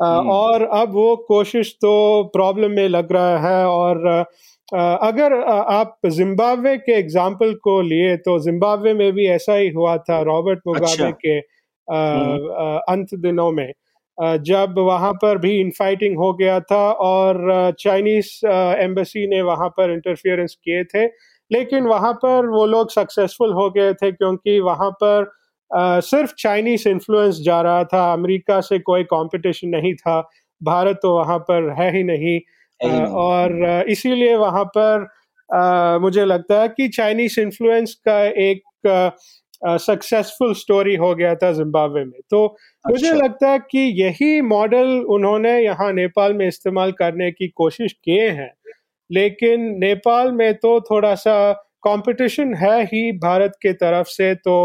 हम्म। 0.00 0.30
और 0.30 0.62
अब 0.72 0.92
वो 0.92 1.14
कोशिश 1.28 1.72
तो 1.82 1.92
प्रॉब्लम 2.32 2.70
में 2.70 2.88
लग 2.88 3.12
रहा 3.12 3.38
है 3.40 3.66
और 3.66 4.06
अगर 4.68 5.32
आप 5.50 5.98
जिम्बाब्वे 6.08 6.76
के 6.78 6.92
एग्ज़ाम्पल 6.92 7.52
को 7.64 7.80
लिए 7.82 8.16
तो 8.18 8.38
जिम्बाब्वे 8.38 8.94
में 8.94 9.10
भी 9.12 9.26
ऐसा 9.28 9.54
ही 9.54 9.68
हुआ 9.68 9.96
था 10.00 10.20
रॉबर्ट 10.22 10.60
मुगाबे 10.66 11.02
अच्छा। 11.02 11.10
के 11.20 11.34
हम्म। 11.88 12.78
अंत 12.88 13.14
दिनों 13.16 13.50
में 13.52 13.72
जब 14.18 14.74
वहाँ 14.78 15.12
पर 15.12 15.38
भी 15.38 15.60
इनफाइटिंग 15.60 16.16
हो 16.16 16.32
गया 16.32 16.58
था 16.60 16.82
और 17.02 17.72
चाइनीज़ 17.78 18.46
एम्बेसी 18.46 19.26
ने 19.26 19.40
वहाँ 19.42 19.68
पर 19.68 19.92
इंटरफियरेंस 19.92 20.56
किए 20.64 20.84
थे 20.84 21.06
लेकिन 21.50 21.84
वहाँ 21.84 22.12
पर 22.14 22.46
वो 22.46 22.66
लोग 22.66 22.90
सक्सेसफुल 22.90 23.52
हो 23.52 23.70
गए 23.70 23.92
थे 23.94 24.10
क्योंकि 24.12 24.58
वहाँ 24.60 24.90
पर 25.02 25.30
सिर्फ़ 26.00 26.32
चाइनीज़ 26.38 26.88
इन्फ्लुएंस 26.88 27.40
जा 27.40 27.60
रहा 27.60 27.84
था 27.84 28.12
अमेरिका 28.12 28.60
से 28.60 28.78
कोई 28.78 29.04
कंपटीशन 29.04 29.68
नहीं 29.68 29.94
था 29.94 30.20
भारत 30.60 30.98
तो 31.02 31.14
वहाँ 31.14 31.38
पर 31.38 31.70
है 31.80 31.90
ही 31.96 32.02
नहीं 32.02 32.40
और 33.14 33.84
इसीलिए 33.88 34.34
वहाँ 34.36 34.64
पर 34.76 35.06
मुझे 36.00 36.24
लगता 36.24 36.60
है 36.60 36.68
कि 36.68 36.88
चाइनीज़ 36.88 37.40
इन्फ्लुएंस 37.40 37.94
का 38.08 38.22
एक 38.24 38.62
सक्सेसफुल 39.66 40.52
स्टोरी 40.54 40.94
हो 40.96 41.14
गया 41.14 41.34
था 41.34 41.52
जिम्बाब्वे 41.52 42.04
में 42.04 42.20
तो 42.30 42.46
अच्छा। 42.46 42.90
मुझे 42.90 43.12
लगता 43.14 43.50
है 43.50 43.58
कि 43.70 43.80
यही 44.02 44.40
मॉडल 44.40 44.88
उन्होंने 45.08 45.58
यहाँ 45.60 45.92
नेपाल 45.92 46.34
में 46.34 46.46
इस्तेमाल 46.48 46.92
करने 46.92 47.30
की 47.30 47.48
कोशिश 47.48 47.92
किए 48.04 48.28
हैं 48.30 48.52
लेकिन 49.10 49.60
नेपाल 49.78 50.32
में 50.32 50.52
तो 50.54 50.80
थोड़ा 50.80 51.14
सा 51.14 51.36
कंपटीशन 51.84 52.54
है 52.54 52.82
ही 52.84 53.10
भारत 53.18 53.52
के 53.62 53.72
तरफ़ 53.74 54.08
से 54.08 54.34
तो 54.34 54.56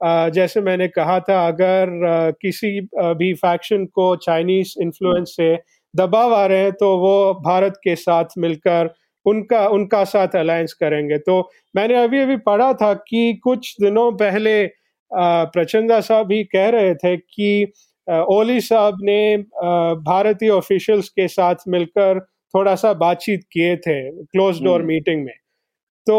जैसे 0.00 0.60
मैंने 0.60 0.88
कहा 0.88 1.18
था 1.20 1.46
अगर 1.46 2.32
किसी 2.42 2.80
भी 3.16 3.32
फैक्शन 3.34 3.84
को 3.86 4.14
चाइनीज़ 4.16 4.74
इन्फ्लुएंस 4.82 5.34
से 5.36 5.54
दबाव 5.94 6.34
आ 6.34 6.44
रहे 6.46 6.58
हैं 6.58 6.72
तो 6.72 6.96
वो 6.98 7.14
भारत 7.44 7.74
के 7.84 7.94
साथ 7.96 8.38
मिलकर 8.38 8.94
उनका 9.26 9.66
उनका 9.68 10.02
साथ 10.06 10.36
अलायंस 10.36 10.72
करेंगे 10.74 11.18
तो 11.20 11.40
मैंने 11.74 12.02
अभी 12.02 12.20
अभी 12.20 12.36
पढ़ा 12.42 12.72
था 12.74 12.92
कि 13.02 13.32
कुछ 13.44 13.74
दिनों 13.80 14.10
पहले 14.16 14.54
प्रचंदा 15.10 16.00
साहब 16.00 16.26
भी 16.26 16.42
कह 16.46 16.68
रहे 16.68 16.94
थे 16.94 17.16
कि 17.16 17.72
ओली 18.08 18.60
साहब 18.60 18.98
ने 19.02 19.36
भारतीय 20.02 20.50
ऑफिशियल्स 20.50 21.08
के 21.10 21.28
साथ 21.28 21.68
मिलकर 21.68 22.20
थोड़ा 22.54 22.74
सा 22.74 22.92
बातचीत 22.94 23.44
किए 23.52 23.76
थे 23.78 24.00
क्लोज 24.10 24.62
डोर 24.62 24.82
मीटिंग 24.84 25.24
में 25.24 25.34
तो 26.06 26.18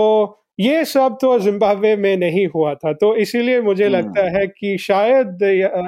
ये 0.60 0.84
सब 0.86 1.18
तो 1.22 1.38
जिम्बाब्वे 1.40 1.96
में 1.96 2.16
नहीं 2.18 2.46
हुआ 2.48 2.74
था 2.76 2.92
तो 2.94 3.16
इसीलिए 3.18 3.62
मुझे 3.62 3.84
हम्म। 3.84 3.96
लगता 3.96 4.24
है 4.30 4.46
कि 4.50 4.78
शायद 4.78 5.44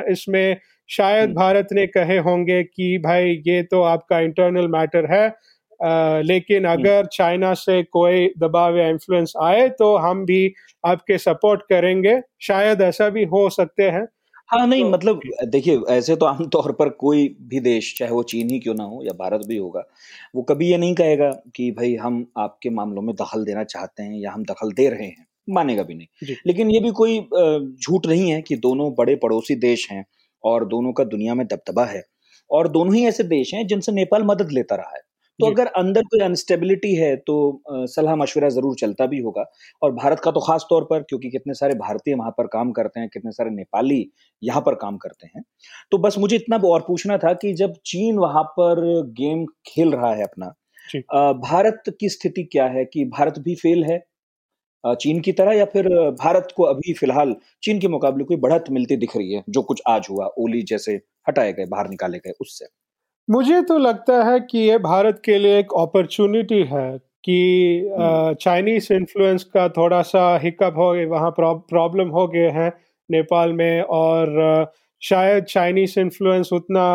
इसमें 0.10 0.58
शायद 0.90 1.24
हम्म। 1.24 1.36
भारत 1.36 1.68
ने 1.72 1.86
कहे 1.88 2.18
होंगे 2.20 2.64
कि 2.64 2.98
भाई 2.98 3.42
ये 3.48 3.62
तो 3.64 3.82
आपका 3.84 4.20
इंटरनल 4.20 4.68
मैटर 4.68 5.12
है 5.12 5.28
आ, 5.84 6.20
लेकिन 6.22 6.66
हम्म। 6.66 6.80
अगर 6.80 7.06
चाइना 7.06 7.54
से 7.54 7.82
कोई 7.84 8.28
दबाव 8.38 8.78
या 8.78 8.88
इन्फ्लुएंस 8.90 9.34
आए 9.42 9.68
तो 9.70 9.96
हम 9.98 10.26
भी 10.26 10.54
आपके 10.86 11.18
सपोर्ट 11.18 11.62
करेंगे। 11.62 12.20
शायद 12.42 12.82
ऐसा 12.82 13.10
भी 13.10 13.24
हो 13.26 13.50
सकते 13.50 13.84
हैं। 13.84 14.08
हाँ 14.50 14.66
नहीं 14.68 14.84
तो, 14.84 14.90
मतलब 14.90 15.20
देखिए 15.46 15.80
ऐसे 15.90 16.16
तो 16.16 16.26
आमतौर 16.26 16.72
पर 16.72 16.90
कोई 16.90 17.28
भी 17.42 17.60
देश 17.60 17.94
चाहे 18.00 18.12
वो 18.12 18.24
चीन 18.24 18.50
ही 18.50 18.60
क्यों 18.60 18.76
ना 18.76 18.84
हो 18.84 19.02
या 19.04 19.14
भारत 19.14 19.46
भी 19.48 19.58
होगा 19.58 19.84
वो 20.36 20.42
कभी 20.42 20.70
ये 20.70 20.78
नहीं 20.78 20.96
कहेगा 20.96 21.30
कि 21.56 21.70
भाई 21.72 21.96
हम 21.96 22.26
आपके 22.38 22.70
मामलों 22.70 23.02
में 23.02 23.16
दखल 23.16 23.46
देना 23.46 23.64
चाहते 23.64 24.04
हैं 24.04 24.20
या 24.20 24.32
हम 24.32 24.44
दखल 24.44 24.72
दे 24.72 24.90
रहे 24.90 25.08
हैं। 25.08 25.26
मानेगा 25.50 25.84
भी 25.84 25.96
नहीं। 25.96 26.36
लेकिन 26.48 26.70
ये 26.72 26.80
भी 26.80 26.92
कोई 26.92 27.20
झूठ 27.82 28.08
नहीं 28.08 28.32
है 28.32 28.42
कि 28.42 28.56
दोनों 28.56 28.94
बड़े 28.98 29.16
पड़ोसी 29.16 29.56
देश 29.56 29.88
हैं 29.92 30.06
और 30.44 30.66
दोनों 30.66 30.94
का 30.94 31.04
दुनिया 31.04 31.34
में 31.36 31.46
दबदबा 31.48 31.86
है। 31.86 32.04
और 32.50 32.68
दोनों 32.68 32.96
ही 32.96 33.06
ऐसे 33.06 33.24
देश 33.24 33.54
हैं 33.54 33.66
जिनसे 33.68 33.92
नेपाल 33.92 34.24
मदद 34.24 34.52
लेता 34.52 34.76
रहा 34.76 34.96
है। 34.96 35.02
तो 35.40 35.46
अगर 35.46 35.68
अंदर 35.78 36.02
कोई 36.04 36.20
अनस्टेबिलिटी 36.22 36.94
है 36.96 37.16
तो 37.28 37.36
सलाह 37.90 38.16
मशवरा 38.16 38.50
ज़रूर 38.50 38.76
चलता 38.78 39.06
भी 39.08 39.20
होगा। 39.22 39.46
और 39.82 39.92
भारत 39.94 40.20
का 40.20 40.32
तो 40.32 40.40
खास 40.42 40.66
तौर 40.70 40.84
पर 40.90 41.02
क्योंकि 41.10 41.30
कितने 41.32 41.54
सारे 41.54 41.76
भारतीय 41.78 42.16
वहाँ 42.16 42.32
पर 42.38 42.48
काम 42.50 42.72
करते 42.74 43.00
हैं 43.00 43.10
कितने 43.14 43.32
सारे 43.32 43.50
नेपाली 43.52 44.00
यहाँ 44.42 44.62
पर 44.62 44.76
काम 44.78 44.98
करते 44.98 45.28
हैं। 45.28 45.44
तो 45.92 45.98
बस 46.00 46.18
मुझे 46.20 46.36
इतना 46.36 46.58
और 46.68 46.86
पूछना 46.88 47.18
था 47.20 47.34
कि 47.36 47.54
जब 47.56 47.74
चीन 47.86 48.18
वहाँ 48.20 48.44
पर 48.60 48.82
गेम 49.18 49.46
खेल 49.68 49.92
रहा 49.94 50.14
है 50.14 50.24
अपना 50.24 50.54
भारत 51.42 51.84
की 52.00 52.10
स्थिति 52.10 52.44
क्या 52.52 52.66
है 52.70 52.86
कि 52.86 53.06
भारत 53.10 53.40
भी 53.42 53.56
फेल 53.58 53.84
है 53.86 54.00
चीन 54.84 55.20
की 55.22 55.32
तरह 55.34 55.54
या 55.54 55.66
फिर 55.68 55.88
भारत 56.16 56.48
को 56.58 56.64
अभी 56.66 56.94
फ़िलहाल 56.96 57.36
चीन 57.64 57.80
के 57.80 57.88
मुकाबले 57.90 58.24
कोई 58.26 58.38
बढ़त 58.40 58.66
मिलती 58.72 58.98
दिख 58.98 59.16
रही 59.18 59.34
है 59.34 59.44
जो 59.50 59.62
कुछ 59.64 59.82
आज 59.90 60.08
हुआ 60.10 60.28
ओली 60.40 60.62
जैसे 60.66 60.96
हटाए 61.28 61.54
गए 61.54 61.66
बाहर 61.68 61.90
निकाले 61.90 62.18
गए 62.20 62.34
उससे? 62.42 62.66
मुझे 63.28 63.62
तो 63.64 63.78
लगता 63.78 64.24
है 64.24 64.40
कि 64.42 64.60
ये 64.60 64.78
भारत 64.80 65.22
के 65.26 65.38
लिए 65.38 65.60
एक 65.60 65.74
अपॉर्चुनिटी 65.78 66.62
है 66.64 66.98
कि 67.24 67.38
चाइनीज़ 68.42 68.88
हम्म। 68.92 69.00
इन्फ्लुएंस 69.00 69.44
का 69.54 69.68
थोड़ा 69.70 70.02
सा 70.04 70.26
हिकअप 70.44 70.78
हो 70.78 70.92
गए 70.94 71.06
वहाँ 71.08 71.32
प्रॉब्लम 71.40 72.10
हो 72.10 72.28
गए 72.28 72.50
हैं 72.52 72.72
नेपाल 73.10 73.54
में 73.54 73.82
और 73.94 74.72
शायद 75.02 75.44
चाइनीज़ 75.46 76.00
इन्फ्लुएंस 76.00 76.50
उतना 76.54 76.86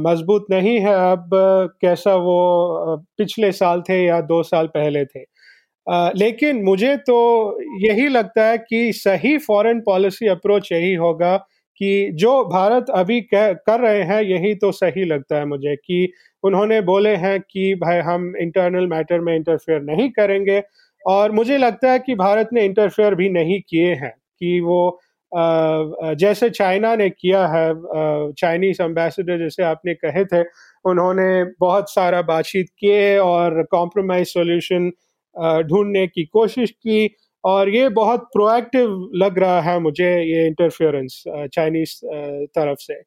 मज़बूत 0.00 0.46
नहीं 0.50 0.78
है 0.80 0.94
अब 1.10 1.30
कैसा 1.82 2.14
वो 2.18 2.96
पिछले 3.18 3.50
साल 3.52 3.82
थे 3.88 4.04
या 4.04 4.20
दो 4.22 4.42
साल 4.44 4.66
पहले 4.68 5.04
थे 5.06 5.24
लेकिन 6.16 6.62
मुझे 6.64 6.96
तो 6.98 7.18
यही 7.80 8.08
लगता 8.08 8.44
है 8.44 8.58
कि 8.60 8.92
सही 8.94 9.36
फॉरेन 9.40 9.80
पॉलिसी 9.80 10.28
अप्रोच 10.28 10.72
यही 10.72 10.94
होगा 10.96 11.36
कि 11.80 12.10
जो 12.14 12.44
भारत 12.44 12.86
अभी 12.94 13.20
कह, 13.20 13.52
कर 13.52 13.80
रहे 13.80 14.02
हैं 14.02 14.22
यही 14.22 14.54
तो 14.54 14.72
सही 14.72 15.04
लगता 15.04 15.36
है 15.36 15.44
मुझे 15.44 15.76
कि 15.76 16.12
उन्होंने 16.44 16.80
बोले 16.80 17.14
हैं 17.16 17.38
कि 17.40 17.74
भाई 17.74 17.98
हम 18.00 18.32
इंटरनल 18.36 18.86
मैटर 18.86 19.20
में 19.20 19.34
इंटरफेयर 19.36 19.82
नहीं 19.82 20.08
करेंगे 20.10 20.62
और 21.04 21.32
मुझे 21.32 21.58
लगता 21.58 21.92
है 21.92 21.98
कि 21.98 22.14
भारत 22.14 22.48
ने 22.52 22.64
इंटरफेयर 22.64 23.14
भी 23.14 23.28
नहीं 23.28 23.60
किए 23.60 23.94
हैं 23.94 24.10
कि 24.10 24.60
वो 24.60 25.00
जैसे 25.32 26.48
चाइना 26.50 26.94
ने 26.96 27.08
किया 27.10 27.46
है 27.46 27.72
चाइनीज़ 28.32 28.82
एम्बेसडर 28.82 29.38
जैसे 29.38 29.62
आपने 29.62 29.94
कहे 29.94 30.24
थे 30.24 30.42
उन्होंने 30.84 31.44
बहुत 31.60 31.90
सारा 31.90 32.22
बातचीत 32.22 32.68
किए 32.78 33.16
और 33.18 33.62
कॉम्प्रोमाइज 33.62 34.26
सॉल्यूशन 34.26 34.90
ढूँढने 35.62 36.06
की 36.06 36.24
कोशिश 36.24 36.70
की 36.70 37.06
और 37.44 37.68
ये 37.68 37.88
बहुत 37.90 38.28
प्रोएक्टिव 38.32 39.10
लग 39.16 39.38
रहा 39.38 39.60
है 39.60 39.78
मुझे 39.80 40.10
ये 40.22 40.46
इंटरफेरेंस 40.46 41.22
चाइनीज़ 41.26 41.94
तरफ़ 42.54 42.78
से 42.80 43.00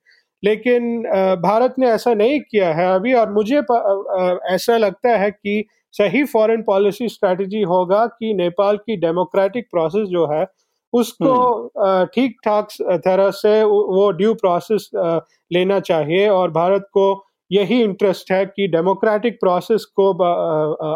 लेकिन 0.43 1.01
भारत 1.41 1.75
ने 1.79 1.87
ऐसा 1.89 2.13
नहीं 2.13 2.39
किया 2.41 2.73
है 2.73 2.93
अभी 2.95 3.13
और 3.13 3.31
मुझे 3.33 3.57
ऐसा 4.53 4.77
लगता 4.77 5.17
है 5.17 5.29
कि 5.31 5.63
सही 5.93 6.23
फॉरेन 6.25 6.61
पॉलिसी 6.63 7.07
स्ट्रेटजी 7.09 7.61
होगा 7.63 8.05
कि 8.09 8.33
नेपाल 8.33 8.77
की 8.79 8.95
डेमोक्रेटिक 8.97 9.67
प्रोसेस 9.71 10.07
जो 10.09 10.25
है 10.31 10.45
उसको 10.93 11.33
हम्म। 11.77 12.05
ठीक 12.05 12.35
ठाक 12.45 12.67
तरह 13.05 13.31
से 13.33 13.61
वो 13.63 14.09
ड्यू 14.13 14.33
प्रोसेस 14.35 14.89
लेना 15.51 15.79
चाहिए 15.81 16.27
और 16.29 16.51
भारत 16.51 16.87
को 16.93 17.05
यही 17.51 17.81
इंटरेस्ट 17.83 18.31
है 18.31 18.45
कि 18.47 18.67
डेमोक्रेटिक 18.67 19.39
प्रोसेस 19.39 19.85
को 19.95 20.11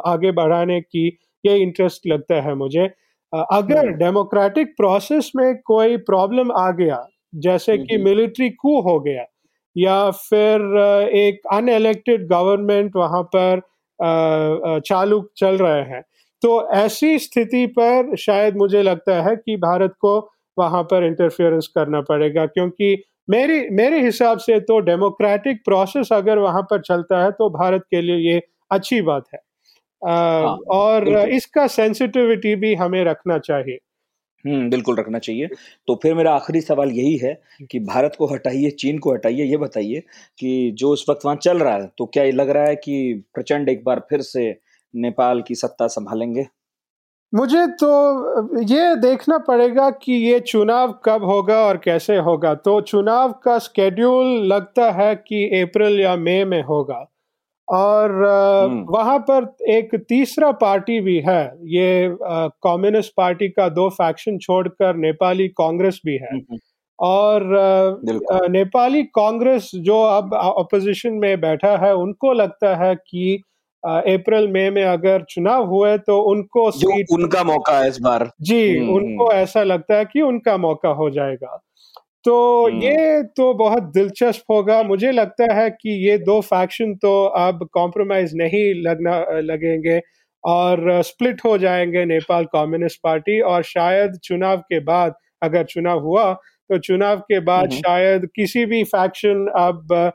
आगे 0.03 0.31
बढ़ाने 0.33 0.79
की 0.81 1.07
ये 1.43 1.57
इंटरेस्ट 1.57 2.07
लगता 2.07 2.41
है 2.41 2.53
मुझे 2.55 2.87
अगर 3.33 3.89
डेमोक्रेटिक 3.97 4.67
हम्म। 4.67 4.75
प्रोसेस 4.77 5.31
में 5.35 5.55
कोई 5.65 5.97
प्रॉब्लम 6.05 6.51
आ 6.51 6.69
गया 6.71 7.05
जैसे 7.35 7.77
कि 7.77 7.97
मिलिट्री 7.97 8.45
हम्म, 8.45 8.55
कू 8.61 8.77
हम्म। 8.77 8.89
हो 8.89 8.99
गया 8.99 9.25
या 9.75 10.09
फिर 10.11 10.61
एक 11.15 11.41
अनइलेक्टेड 11.53 12.27
गवर्नमेंट 12.27 12.95
वहाँ 12.95 13.23
पर 13.35 13.61
चालू 14.79 15.21
चल 15.37 15.57
रहे 15.57 15.81
हैं 15.81 16.01
तो 16.41 16.69
ऐसी 16.71 17.17
स्थिति 17.19 17.65
पर 17.67 18.15
शायद 18.15 18.57
मुझे 18.57 18.81
लगता 18.83 19.21
है 19.21 19.35
कि 19.35 19.55
भारत 19.57 19.93
को 19.99 20.19
वहाँ 20.57 20.83
पर 20.83 21.03
इंटरफेरेंस 21.03 21.67
करना 21.67 22.01
पड़ेगा 22.01 22.45
क्योंकि 22.45 22.95
मेरी 23.29 23.59
मेरे 23.69 23.99
हिसाब 24.01 24.37
से 24.37 24.59
तो 24.59 24.79
डेमोक्रेटिक 24.79 25.63
प्रोसेस 25.65 26.09
अगर 26.11 26.37
वहाँ 26.37 26.61
पर 26.61 26.81
चलता 26.81 27.23
है 27.23 27.31
तो 27.31 27.49
भारत 27.49 27.83
के 27.91 28.01
लिए 28.01 28.31
ये 28.31 28.41
अच्छी 28.71 29.01
बात 29.01 29.23
है 29.33 29.39
हाँ, 30.01 30.57
और 30.71 31.07
इसका 31.09 31.67
सेंसिटिविटी 31.67 32.55
भी 32.55 32.73
हमें 32.75 33.03
रखना 33.03 33.37
चाहिए। 33.39 33.77
हम्म 34.45 34.69
बिल्कुल 34.69 34.95
रखना 34.95 35.19
चाहिए। 35.19 35.47
तो 35.87 35.95
फिर 36.03 36.13
मेरा 36.15 36.33
आखिरी 36.33 36.61
सवाल 36.61 36.91
यही 36.91 37.15
है 37.17 37.33
कि 37.71 37.79
भारत 37.79 38.15
को 38.17 38.27
हटाइए 38.27 38.69
चीन 38.69 38.97
को 38.97 39.13
हटाइए 39.13 39.45
ये 39.45 39.57
बताइए 39.57 39.99
कि 40.39 40.71
जो 40.77 40.93
इस 40.93 41.05
वक्त 41.09 41.25
वहाँ 41.25 41.37
चल 41.37 41.57
रहा 41.59 41.73
है 41.75 41.89
तो 41.97 42.05
क्या 42.05 42.23
ये 42.23 42.31
लग 42.31 42.49
रहा 42.49 42.65
है 42.65 42.75
कि 42.75 43.23
प्रचंड 43.33 43.69
एक 43.69 43.83
बार 43.83 43.99
फिर 44.09 44.21
से 44.21 44.49
नेपाल 44.93 45.41
की 45.41 45.55
सत्ता 45.55 45.87
संभालेंगे? 45.87 46.45
मुझे 47.33 47.65
तो 47.67 48.59
ये 48.63 48.95
देखना 48.95 49.37
पड़ेगा 49.37 49.89
कि 49.89 50.13
ये 50.13 50.39
चुनाव 50.39 50.93
कब 51.05 51.23
होगा 51.23 51.57
और 51.57 51.77
कैसे 51.77 52.17
होगा। 52.17 52.53
तो 52.55 52.79
चुनाव 52.81 53.31
का 53.43 53.57
स्केड्यूल 53.59 54.27
लगता 54.47 54.91
है 54.91 55.15
कि 55.17 55.45
अप्रैल 55.61 55.99
या 55.99 56.15
मई 56.15 56.43
में 56.43 56.61
होगा। 56.63 57.05
और 57.69 58.11
हम्म। 58.11 58.85
वहाँ 58.89 59.19
पर 59.19 59.55
एक 59.69 59.95
तीसरा 60.09 60.51
पार्टी 60.51 60.99
भी 60.99 61.19
है 61.19 61.43
ये 61.65 62.17
कम्युनिस्ट 62.63 63.13
पार्टी 63.17 63.49
का 63.49 63.69
दो 63.69 63.89
फैक्शन 63.89 64.37
छोड़कर 64.37 64.95
नेपाली 64.95 65.47
कांग्रेस 65.47 66.01
भी 66.05 66.15
है। 66.15 66.39
और 66.99 67.43
नेपाली 68.49 69.03
कांग्रेस 69.03 69.71
जो 69.75 70.01
अब 70.03 70.33
अपोजिशन 70.35 71.13
में 71.13 71.41
बैठा 71.41 71.75
है 71.77 71.93
उनको 71.95 72.33
लगता 72.33 72.75
है 72.75 72.95
कि 72.95 73.43
अप्रैल 73.83 74.47
मई 74.47 74.69
में 74.69 74.83
अगर 74.83 75.23
चुनाव 75.29 75.65
हुए 75.65 75.97
तो 75.97 76.19
उनको 76.21 76.71
जो 76.71 77.15
उनका 77.15 77.43
मौका 77.43 77.79
है 77.79 77.87
इस 77.87 77.99
बार। 78.01 78.29
जी 78.41 78.77
हम्म, 78.77 78.89
उनको 78.89 79.27
हम्म। 79.27 79.37
ऐसा 79.37 79.63
लगता 79.63 79.95
है 79.95 80.05
कि 80.05 80.21
उनका 80.21 80.57
मौका 80.57 80.89
हो 80.89 81.09
जाएगा। 81.09 81.61
तो 82.25 82.67
हम्म। 82.67 82.81
ये 82.83 83.23
तो 83.23 83.53
बहुत 83.53 83.83
दिलचस्प 83.83 84.51
होगा। 84.51 84.83
मुझे 84.83 85.11
लगता 85.11 85.53
है 85.53 85.69
कि 85.69 85.89
ये 86.09 86.17
दो 86.17 86.41
फैक्शन 86.41 86.95
तो 86.95 87.25
अब 87.25 87.67
कॉम्प्रोमाइज 87.73 88.31
नहीं 88.35 88.81
लगना 88.81 89.19
लगेंगे 89.39 90.01
और 90.43 91.01
स्प्लिट 91.01 91.41
हो 91.45 91.57
जाएँगे 91.57 92.05
नेपाल 92.05 92.45
कम्युनिस्ट 92.45 92.99
पार्टी 93.03 93.39
और 93.41 93.63
शायद 93.63 94.19
चुनाव 94.23 94.57
के 94.57 94.79
बाद 94.79 95.13
अगर 95.43 95.63
चुनाव 95.63 95.99
हुआ 95.99 96.33
तो 96.33 96.77
चुनाव 96.77 97.19
के 97.19 97.39
बाद 97.39 97.69
शायद 97.69 98.25
किसी 98.35 98.65
भी 98.65 98.83
फैक्शन 98.83 99.45
अब 99.57 100.11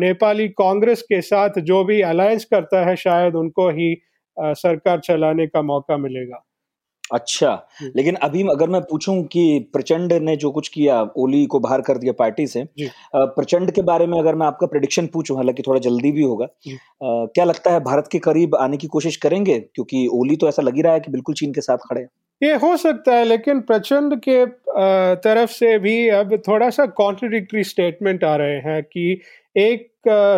नेपाली 0.00 0.48
कांग्रेस 0.48 1.02
के 1.02 1.20
साथ 1.20 1.58
जो 1.60 1.84
भी 1.84 2.00
अलायंस 2.00 2.44
करता 2.44 2.84
है 2.84 2.96
शायद 2.96 3.34
उनको 3.34 3.68
ही 3.70 3.96
सरकार 4.38 5.00
चलाने 5.00 5.46
का 5.46 5.62
मौका 5.62 5.96
मिलेगा। 5.96 6.44
अच्छा 7.12 7.68
लेकिन 7.96 8.14
अभी 8.14 8.42
अगर 8.42 8.68
मैं 8.68 8.80
पूछूँ 8.80 9.22
कि 9.24 9.70
प्रचंड 9.72 10.12
ने 10.12 10.36
जो 10.36 10.50
कुछ 10.50 10.68
किया 10.68 11.02
ओली 11.16 11.46
को 11.46 11.58
बाहर 11.60 11.80
कर 11.80 11.98
दिया 11.98 12.12
पार्टी 12.12 12.46
से 12.46 12.64
प्रचंड 13.16 13.70
के 13.70 13.82
बारे 13.82 14.06
में 14.06 14.18
अगर 14.18 14.34
मैं 14.34 14.46
आपका 14.46 14.66
प्रडिक्शन 14.66 15.06
पूछूँ 15.06 15.36
हालाँकि 15.36 15.62
थोड़ा 15.62 15.80
जल्दी 15.80 16.12
भी 16.12 16.22
होगा 16.22 16.44
आ, 16.44 17.26
क्या 17.26 17.44
लगता 17.44 17.72
है 17.72 17.80
भारत 17.80 18.08
के 18.12 18.18
करीब 18.18 18.56
आने 18.56 18.76
की 18.76 18.86
कोशिश 18.86 19.16
करेंगे? 19.16 19.58
क्योंकि 19.60 20.08
ओली 20.12 20.36
तो 20.36 20.48
ऐसा 20.48 20.62
लग 20.62 20.76
ही 20.76 20.82
रहा 20.82 20.92
है 20.92 21.00
कि 21.00 21.12
बिल्कुल 21.12 21.34
चीन 21.34 21.52
के 21.52 21.60
साथ 21.60 21.78
खड़े 21.78 22.06
ये 22.42 22.54
हो 22.54 22.76
सकता 22.76 23.14
है 23.14 23.24
लेकिन 23.24 23.60
प्रचंड 23.60 24.20
के 24.20 24.46
तरफ़ 25.16 25.50
से 25.50 25.78
भी 25.78 26.08
अब 26.08 26.42
थोड़ा 26.48 26.70
सा 26.70 26.86
कॉन्ट्रडिक्टरी 26.86 27.64
स्टेटमेंट 27.64 28.24
आ 28.24 28.36
रहे 28.36 28.56
हैं 28.56 28.82
कि 28.82 29.20
एक 29.56 29.90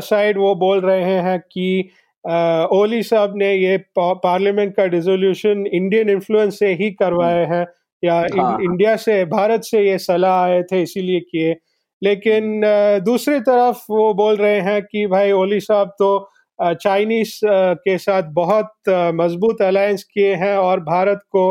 साइड 0.04 0.38
वो 0.38 0.54
बोल 0.54 0.80
रहे 0.80 1.14
हैं 1.20 1.38
कि 1.38 1.90
ओली 2.26 3.02
साहब 3.02 3.32
ने 3.36 3.54
ये 3.54 3.76
पार्लियामेंट 3.98 4.74
का 4.76 4.86
डिसोल्यूशन 4.88 5.66
इंडियन 5.68 6.10
इन्फ्लुएंस 6.10 6.58
से 6.58 6.72
ही 6.74 6.90
करवाए 6.92 7.44
हैं 7.46 7.66
या 8.02 8.14
हाँ। 8.36 8.58
इंडिया 8.62 8.96
से 8.98 9.24
भारत 9.26 9.64
से 9.64 9.82
ये 9.82 9.98
सलाह 10.00 10.40
आए 10.40 10.62
थे 10.62 10.82
इसीलिए 10.82 11.20
किए 11.22 11.54
लेकिन 12.02 12.60
दूसरी 13.04 13.40
तरफ़ 13.40 13.84
वो 13.90 14.12
बोल 14.14 14.36
रहे 14.36 14.60
हैं 14.60 14.82
कि 14.82 15.06
भाई 15.06 15.32
ओली 15.34 15.60
साहब 15.60 15.94
तो 15.98 16.10
चाइनीज़ 16.58 17.38
के 17.44 17.96
साथ 17.98 18.30
बहुत 18.32 18.72
मज़बूत 19.14 19.62
अलायंस 19.62 20.04
किए 20.04 20.34
हैं 20.34 20.56
और 20.56 20.80
भारत 20.82 21.20
को 21.30 21.46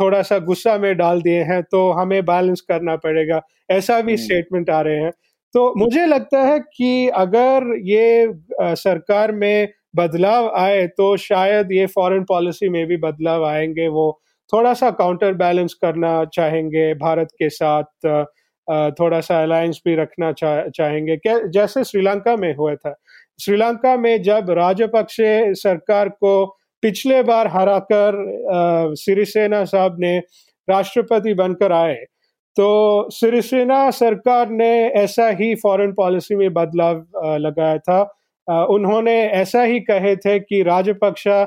थोड़ा 0.00 0.20
सा 0.22 0.38
गुस्सा 0.40 0.76
में 0.78 0.96
डाल 0.96 1.22
दिए 1.22 1.42
हैं 1.42 1.62
तो 1.62 1.90
हमें 1.92 2.24
बैलेंस 2.24 2.60
करना 2.60 2.96
पड़ेगा 2.96 3.40
ऐसा 3.70 4.00
भी 4.00 4.16
स्टेटमेंट 4.16 4.70
हम्म। 4.70 4.78
आ 4.78 4.82
रहे 4.82 4.96
हैं 4.96 5.12
तो 5.54 5.72
मुझे 5.76 6.06
लगता 6.06 6.42
है 6.42 6.58
कि 6.76 7.08
अगर 7.08 7.74
ये 7.84 8.28
सरकार 8.62 9.32
में 9.32 9.68
बदलाव 9.96 10.50
आए 10.56 10.86
तो 10.86 11.16
शायद 11.16 11.72
ये 11.72 11.86
फॉरेन 11.86 12.24
पॉलिसी 12.24 12.68
में 12.68 12.86
भी 12.86 12.96
बदलाव 12.96 13.44
आएँगे। 13.46 13.88
वो 13.88 14.20
थोड़ा 14.52 14.72
सा 14.74 14.90
काउंटर 14.90 15.32
बैलेंस 15.34 15.74
करना 15.74 16.24
चाहेंगे 16.24 16.92
भारत 16.94 17.28
के 17.38 17.48
साथ 17.48 17.84
थोड़ा 19.00 19.20
सा 19.20 19.42
अलायंस 19.42 19.80
भी 19.86 19.94
रखना 19.96 20.32
चा, 20.32 20.68
चाहेंगे। 20.68 21.16
जैसे 21.26 21.84
श्रीलंका 21.84 22.36
में 22.36 22.54
हुआ 22.56 22.74
था। 22.74 22.94
श्रीलंका 23.40 23.96
में 23.96 24.22
जब 24.22 24.50
राजपक्षे 24.50 25.54
सरकार 25.54 26.08
को 26.08 26.44
पिछले 26.82 27.22
बार 27.22 27.46
हराकर 27.46 28.24
सिरिसेना 28.96 29.64
साहब 29.64 29.96
ने 30.00 30.18
राष्ट्रपति 30.68 31.34
बनकर 31.34 31.72
आए 31.72 32.04
तो 32.58 33.10
सिरिसेना 33.10 33.90
सरकार 33.90 34.48
ने 34.50 34.70
ऐसा 34.88 35.28
ही 35.30 35.54
फॉरेन 35.54 35.92
पॉलिसी 35.92 36.36
में 36.36 36.52
बदलाव 36.54 37.04
लगाया 37.38 37.78
था। 37.78 38.64
उन्होंने 38.66 39.14
ऐसा 39.22 39.62
ही 39.62 39.80
कहे 39.80 40.16
थे 40.16 40.38
कि 40.40 40.62
राजपक्षा 40.62 41.44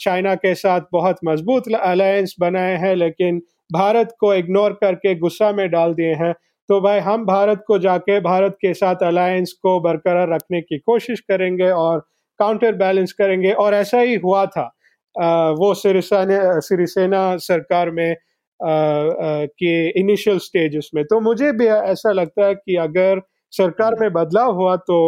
चाइना 0.00 0.34
के 0.34 0.54
साथ 0.54 0.80
बहुत 0.92 1.16
मज़बूत 1.24 1.64
अलायंस 1.74 2.34
बनाए 2.40 2.76
हैं 2.76 2.94
लेकिन 2.96 3.42
भारत 3.72 4.14
को 4.20 4.34
इग्नोर 4.34 4.72
करके 4.72 5.14
गुस्सा 5.14 5.52
में 5.52 5.68
डाल 5.70 5.94
दिए 5.94 6.14
हैं। 6.14 6.32
तो 6.68 6.80
भाई 6.80 6.98
हम 7.00 7.26
भारत 7.26 7.64
को 7.66 7.78
जाके 7.78 8.20
भारत 8.20 8.56
के 8.62 8.74
साथ 8.74 9.02
अलायंस 9.02 9.52
को 9.62 9.78
बरकरार 9.80 10.34
रखने 10.34 10.60
की 10.60 10.78
कोशिश 10.78 11.20
करेंगे 11.20 11.70
और 11.70 12.00
काउंटर 12.40 12.74
बैलेंस 12.74 13.12
करेंगे 13.12 13.52
और 13.52 13.74
ऐसा 13.74 14.00
ही 14.00 14.14
हुआ 14.14 14.46
था। 14.46 14.70
आ, 15.16 15.50
वो 15.50 15.74
सिरिसेना 15.74 16.60
सिरिसेना 16.60 17.36
सरकार 17.36 17.90
में 17.90 18.16
के 18.62 19.74
इनिशियल 20.00 20.38
स्टेजेस 20.40 20.90
में। 20.94 21.04
तो 21.04 21.20
मुझे 21.20 21.52
भी 21.52 21.66
ऐसा 21.66 22.12
लगता 22.12 22.46
है 22.46 22.54
कि 22.54 22.76
अगर 22.78 23.20
सरकार 23.52 23.94
में 24.00 24.12
बदलाव 24.12 24.54
हुआ 24.54 24.76
तो 24.90 24.98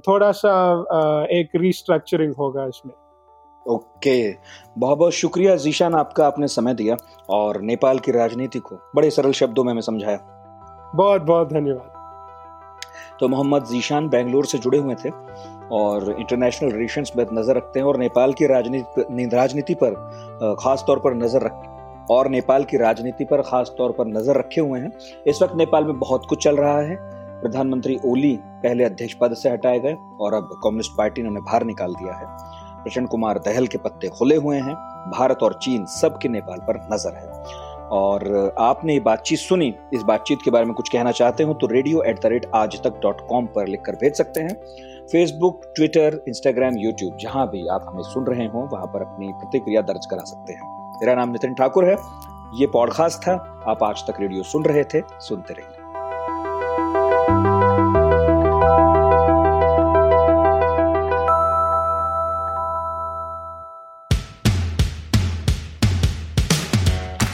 थोड़ा 0.00 0.30
सा 0.32 0.52
एक 1.30 1.48
रिस्ट्रक्चरिंग 1.56 2.34
होगा 2.34 2.66
इसमें। 2.66 2.92
ओके। 3.66 4.32
बहुत 4.78 4.98
बहुत 4.98 5.12
शुक्रिया 5.12 5.56
जीशान 5.56 5.94
आपका 5.94 6.26
आपने 6.26 6.46
समय 6.48 6.74
दिया 6.74 6.96
और 7.30 7.60
नेपाल 7.62 7.98
की 7.98 8.12
राजनीति 8.12 8.58
को 8.58 8.76
बड़े 8.96 9.10
सरल 9.10 9.32
शब्दों 9.32 9.64
में 9.64 9.72
मैं 9.74 9.82
समझाया। 9.82 10.18
बहुत 10.96 11.22
बहुत 11.22 11.52
धन्यवाद। 11.52 11.90
तो 13.20 13.28
मोहम्मद 13.28 13.64
जीशान 13.64 14.08
बेंगलोर 14.08 14.46
से 14.46 14.58
जुड़े 14.58 14.78
हुए 14.78 14.94
थे 14.94 15.10
और 15.72 16.10
इंटरनेशनल 16.10 16.70
रिलेशंस 16.72 17.12
में 17.16 17.24
नज़र 17.32 17.56
रखते 17.56 17.80
हैं 17.80 17.86
और 17.86 17.98
नेपाल 17.98 18.32
की 18.32 18.46
राजनीति 18.46 19.28
राजनीति 19.34 19.74
पर 19.82 19.94
खास 20.60 20.84
तौर 20.86 20.98
पर 20.98 21.14
नज़र 21.14 21.42
रख 21.42 21.52
और 22.10 22.28
नेपाल 22.28 22.64
की 22.64 22.76
राजनीति 22.76 23.24
पर 23.24 23.42
खास 23.42 23.74
तौर 23.78 23.92
पर 23.92 24.06
नज़र 24.08 24.38
रखे 24.38 24.60
हुए 24.60 24.80
हैं। 24.80 24.90
इस 25.26 25.42
वक्त 25.42 25.56
नेपाल 25.56 25.84
में 25.84 25.98
बहुत 25.98 26.26
कुछ 26.28 26.44
चल 26.44 26.56
रहा 26.56 26.80
है। 26.80 26.96
प्रधानमंत्री 27.40 27.98
ओली 28.04 28.36
पहले 28.62 28.84
अध्यक्ष 28.84 29.14
पद 29.14 29.34
से 29.34 29.50
हटाए 29.50 29.78
गए 29.80 29.96
और 30.20 30.34
अब 30.34 30.50
कम्युनिस्ट 30.64 30.92
पार्टी 30.98 31.22
ने 31.22 31.28
उन्हें 31.28 31.44
बाहर 31.44 31.64
निकाल 31.64 31.94
दिया 31.94 32.14
है। 32.14 32.26
प्रचंड 32.82 33.08
कुमार 33.08 33.38
दहल 33.38 33.66
के 33.66 33.78
पत्ते 33.78 34.08
खुले 34.08 34.36
हुए 34.36 34.56
हैं। 34.56 34.74
भारत 35.10 35.42
और 35.42 35.58
चीन 35.62 35.84
सबके 35.90 36.28
नेपाल 36.28 36.58
पर 36.60 36.76
नज़र 36.92 37.14
है। 37.14 37.70
और 37.90 38.54
आपने 38.58 38.92
ये 38.92 39.00
बातचीत 39.00 39.38
सुनी, 39.38 39.74
इस 39.94 40.02
बातचीत 40.02 40.38
के 40.44 40.50
बारे 40.50 40.64
में 40.64 40.74
कुछ 40.74 40.88
कहना 40.88 41.10
चाहते 41.12 41.42
हो 41.42 41.54
तो 41.54 41.66
रेडियो 41.66 42.02
एट 42.02 42.20
द 42.22 42.26
रेट 42.26 42.46
आज 42.54 42.80
तक 42.82 43.00
डॉट 43.02 43.26
कॉम 43.28 43.46
पर 43.46 43.66
लिखकर 43.68 43.96
भेज 43.96 44.14
सकते 44.14 44.40
हैं। 44.40 44.54
फेसबुक 45.06 45.62
ट्विटर 45.76 46.20
इंस्टाग्राम 46.28 46.78
यूट्यूब 46.78 47.16
जहाँ 47.16 47.46
भी 47.50 47.66
आप 47.68 47.86
हमें 47.88 48.02
सुन 48.02 48.26
रहे 48.26 48.46
हो, 48.46 48.68
वहाँ 48.72 48.86
पर 48.86 49.02
अपनी 49.02 49.32
प्रतिक्रिया 49.32 49.82
दर्ज 49.82 50.06
करा 50.06 50.24
सकते 50.24 50.52
हैं। 50.52 50.81
मेरा 51.02 51.14
नाम 51.14 51.30
नितिन 51.30 51.54
ठाकुर 51.54 51.84
है। 51.84 51.94
ये 52.54 52.66
पॉडकास्ट 52.66 53.18
था। 53.18 53.32
आप 53.68 53.82
आज 53.82 54.02
तक 54.02 54.20
रेडियो 54.20 54.42
सुन 54.42 54.64
रहे 54.64 54.84
थे। 54.84 55.00
सुनते 55.20 55.54
रहिए। 55.54 55.78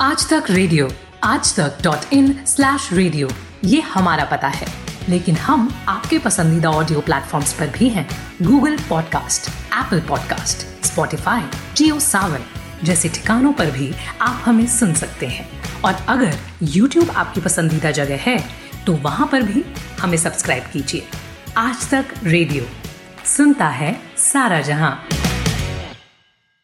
आज 0.03 0.31
तक 0.31 0.45
रेडियो, 0.51 0.89
आज 1.25 1.57
तक 1.57 1.79
डॉट 1.83 2.13
इन 2.13 2.45
स्लैश 2.47 2.93
रेडियो 2.93 3.29
ये 3.65 3.81
हमारा 3.81 4.25
पता 4.25 4.49
है। 4.49 4.67
लेकिन 5.09 5.35
हम 5.35 5.75
आपके 5.89 6.19
पसंदीदा 6.19 6.71
ऑडियो 6.71 7.01
प्लेटफॉर्म्स 7.01 7.53
पर 7.53 7.67
भी 7.67 7.89
हैं। 7.89 8.09
Google 8.43 8.79
podcast 8.79 9.51
Apple 9.75 10.01
podcast 10.01 10.87
Spotify 10.87 11.43
Jio 11.77 12.01
Saavn 12.01 12.41
जैसे 12.85 13.09
ठिकानों 13.09 13.53
पर 13.53 13.71
भी 13.71 13.93
आप 14.21 14.43
हमें 14.45 14.67
सुन 14.67 14.95
सकते 14.95 15.27
हैं। 15.27 15.49
और 15.83 15.95
अगर 16.09 16.35
YouTube 16.65 17.11
आपकी 17.11 17.41
पसंदीदा 17.41 17.91
जगह 17.91 18.19
है 18.21 18.39
तो 18.87 18.93
वहाँ 18.93 19.29
पर 19.33 19.43
भी 19.43 19.65
हमें 20.01 20.17
सब्सक्राइब 20.17 20.65
कीजिए। 20.73 21.07
आज 21.57 21.91
तक 21.91 22.15
रेडियो 22.25 22.65
सुनता 23.27 23.69
है 23.69 23.97
सारा 24.19 24.61
जहाँ। 24.61 25.09